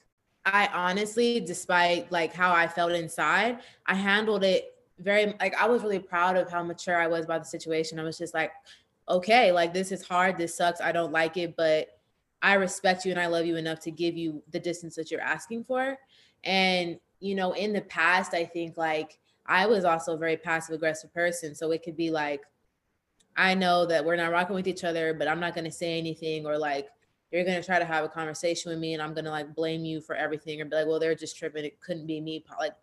[0.46, 5.84] I honestly, despite like how I felt inside, I handled it very like I was
[5.84, 8.00] really proud of how mature I was about the situation.
[8.00, 8.52] I was just like,
[9.10, 11.88] okay, like this is hard, this sucks, I don't like it, but
[12.46, 15.20] I respect you and I love you enough to give you the distance that you're
[15.20, 15.98] asking for.
[16.44, 19.18] And, you know, in the past, I think like
[19.48, 21.56] I was also a very passive aggressive person.
[21.56, 22.42] So it could be like,
[23.36, 25.98] I know that we're not rocking with each other, but I'm not going to say
[25.98, 26.88] anything or like,
[27.32, 29.56] you're going to try to have a conversation with me and I'm going to like
[29.56, 31.66] blame you for everything or be like, well, they're just tripping.
[31.66, 32.46] It couldn't be me.
[32.60, 32.74] Like,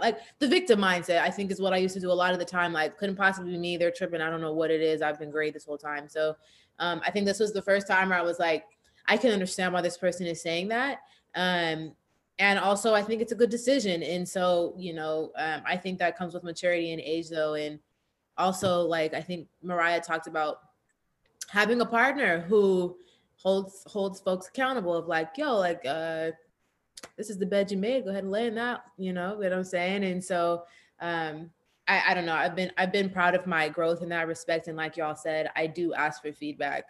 [0.00, 2.38] like the victim mindset, I think is what I used to do a lot of
[2.38, 2.72] the time.
[2.72, 3.76] Like, couldn't possibly be me.
[3.78, 4.20] They're tripping.
[4.20, 5.02] I don't know what it is.
[5.02, 6.08] I've been great this whole time.
[6.08, 6.36] So
[6.78, 8.64] um, I think this was the first time where I was like,
[9.08, 11.00] I can understand why this person is saying that.
[11.34, 11.92] Um,
[12.38, 14.02] and also, I think it's a good decision.
[14.02, 17.54] And so, you know, um, I think that comes with maturity and age, though.
[17.54, 17.80] And
[18.36, 20.60] also, like I think Mariah talked about
[21.48, 22.96] having a partner who
[23.36, 26.30] holds holds folks accountable of like, yo, like, uh,
[27.16, 28.04] this is the bed you made.
[28.04, 28.84] Go ahead and lay in that.
[28.96, 30.04] You know what I'm saying?
[30.04, 30.64] And so,
[31.00, 31.50] um,
[31.88, 32.34] I, I don't know.
[32.34, 34.68] I've been I've been proud of my growth in that respect.
[34.68, 36.84] And like y'all said, I do ask for feedback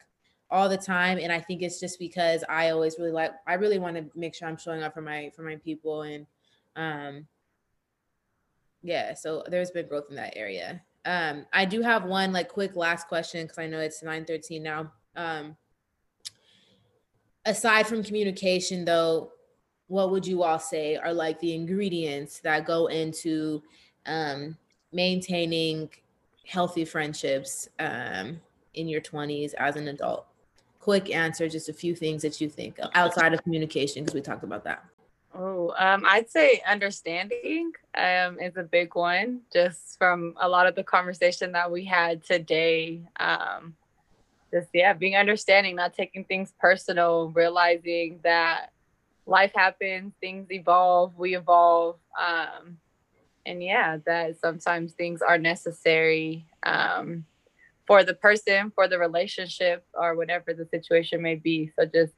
[0.51, 3.79] all the time and i think it's just because i always really like i really
[3.79, 6.27] want to make sure i'm showing up for my for my people and
[6.77, 7.27] um
[8.83, 10.81] yeah so there's been growth in that area.
[11.05, 14.63] Um i do have one like quick last question because i know it's 9 13
[14.63, 14.93] now.
[15.17, 15.57] Um
[17.45, 19.33] aside from communication though
[19.89, 23.63] what would you all say are like the ingredients that go into
[24.07, 24.57] um
[24.93, 25.89] maintaining
[26.47, 28.41] healthy friendships um
[28.75, 30.28] in your 20s as an adult
[30.89, 34.43] quick answer, just a few things that you think outside of communication, because we talked
[34.43, 34.83] about that.
[35.35, 40.75] Oh, um, I'd say understanding um, is a big one, just from a lot of
[40.75, 43.03] the conversation that we had today.
[43.21, 43.75] Um,
[44.51, 48.73] just, yeah, being understanding, not taking things personal, realizing that
[49.27, 51.97] life happens, things evolve, we evolve.
[52.19, 52.79] Um,
[53.45, 56.47] and yeah, that sometimes things are necessary.
[57.89, 61.73] For the person, for the relationship, or whatever the situation may be.
[61.77, 62.13] So just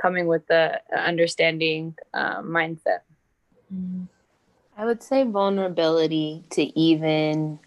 [0.00, 3.00] coming with the understanding um, mindset.
[4.76, 7.58] I would say vulnerability to even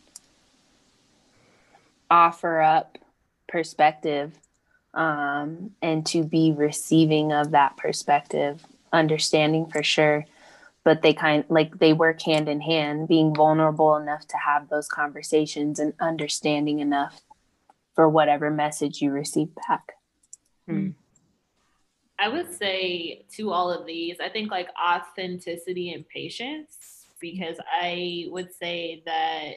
[2.09, 2.97] offer up
[3.47, 4.33] perspective
[4.93, 10.25] um, and to be receiving of that perspective, understanding for sure.
[10.83, 14.87] But they kind like they work hand in hand, being vulnerable enough to have those
[14.87, 17.21] conversations and understanding enough
[17.93, 19.93] for whatever message you receive back.
[20.67, 20.89] Hmm.
[22.19, 28.27] I would say to all of these, I think like authenticity and patience, because I
[28.29, 29.55] would say that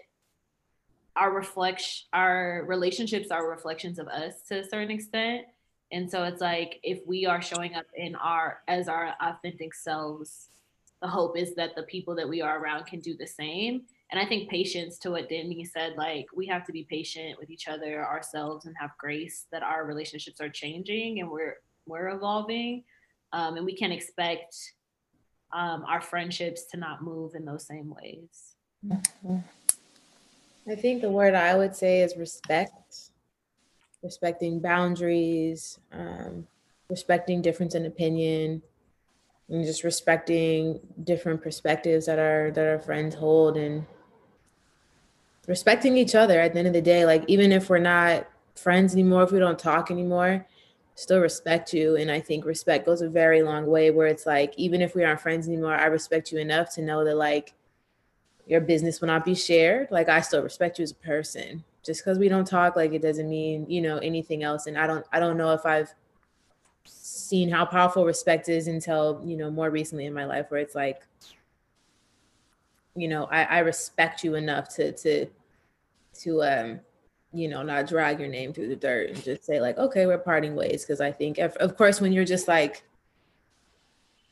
[1.17, 5.47] our reflection, our relationships are reflections of us to a certain extent.
[5.93, 10.49] And so it's like if we are showing up in our as our authentic selves,
[11.01, 14.21] the hope is that the people that we are around can do the same and
[14.21, 17.67] I think patience to what Danny said, like we have to be patient with each
[17.67, 22.85] other, ourselves, and have grace that our relationships are changing and we're we're evolving,
[23.33, 24.57] um, and we can expect
[25.53, 28.57] um, our friendships to not move in those same ways.
[28.87, 29.39] Mm-hmm.
[30.69, 33.11] I think the word I would say is respect,
[34.03, 36.47] respecting boundaries, um,
[36.91, 38.63] respecting difference in opinion,
[39.49, 43.85] and just respecting different perspectives that our that our friends hold and
[45.47, 47.05] respecting each other at the end of the day.
[47.05, 50.47] Like even if we're not friends anymore if we don't talk anymore
[50.95, 51.97] still respect you.
[51.97, 55.05] And i think respect goes a very long way where it's like even if we
[55.05, 57.55] aren't friends anymore i respect you enough to know that like
[58.47, 59.89] your business will not be shared.
[59.91, 61.65] Like i still respect you as a person.
[61.85, 64.67] Just because we don't talk like it doesn't mean you know anything else.
[64.67, 65.95] And i don't i don't know if i've
[66.85, 70.75] seen how powerful respect is until you know more recently in my life where it's
[70.75, 71.03] like
[72.97, 75.27] you know, I, I respect you enough to to
[76.21, 76.81] to um
[77.33, 80.17] you know not drag your name through the dirt and just say like okay we're
[80.17, 82.85] parting ways because i think if, of course when you're just like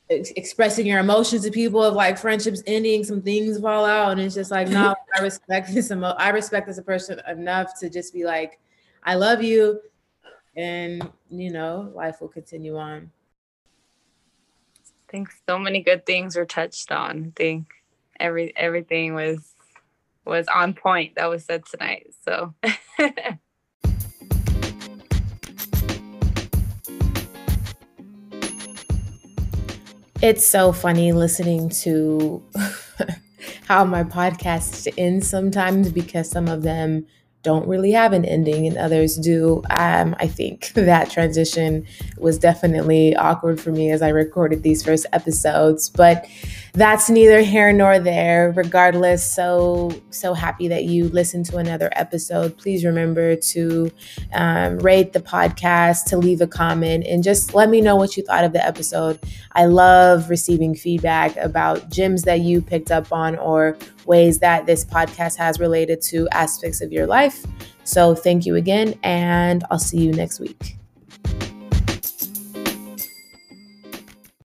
[0.08, 4.34] expressing your emotions to people of like friendships ending, some things fall out, and it's
[4.34, 5.90] just like, no, I respect this.
[5.90, 8.58] Emo- I respect this person enough to just be like,
[9.02, 9.80] I love you,
[10.56, 13.10] and you know, life will continue on.
[15.08, 17.26] I think so many good things were touched on.
[17.28, 17.66] I think
[18.24, 19.54] every everything was
[20.24, 22.06] was on point that was said tonight.
[22.24, 22.54] So.
[30.22, 32.42] it's so funny listening to
[33.66, 37.04] how my podcasts end sometimes because some of them
[37.42, 39.62] don't really have an ending and others do.
[39.68, 45.04] Um, I think that transition was definitely awkward for me as I recorded these first
[45.12, 46.26] episodes, but
[46.74, 48.52] that's neither here nor there.
[48.56, 52.58] Regardless, so so happy that you listened to another episode.
[52.58, 53.90] Please remember to
[54.32, 58.24] um, rate the podcast, to leave a comment, and just let me know what you
[58.24, 59.20] thought of the episode.
[59.52, 64.84] I love receiving feedback about gems that you picked up on or ways that this
[64.84, 67.44] podcast has related to aspects of your life.
[67.84, 70.76] So thank you again, and I'll see you next week.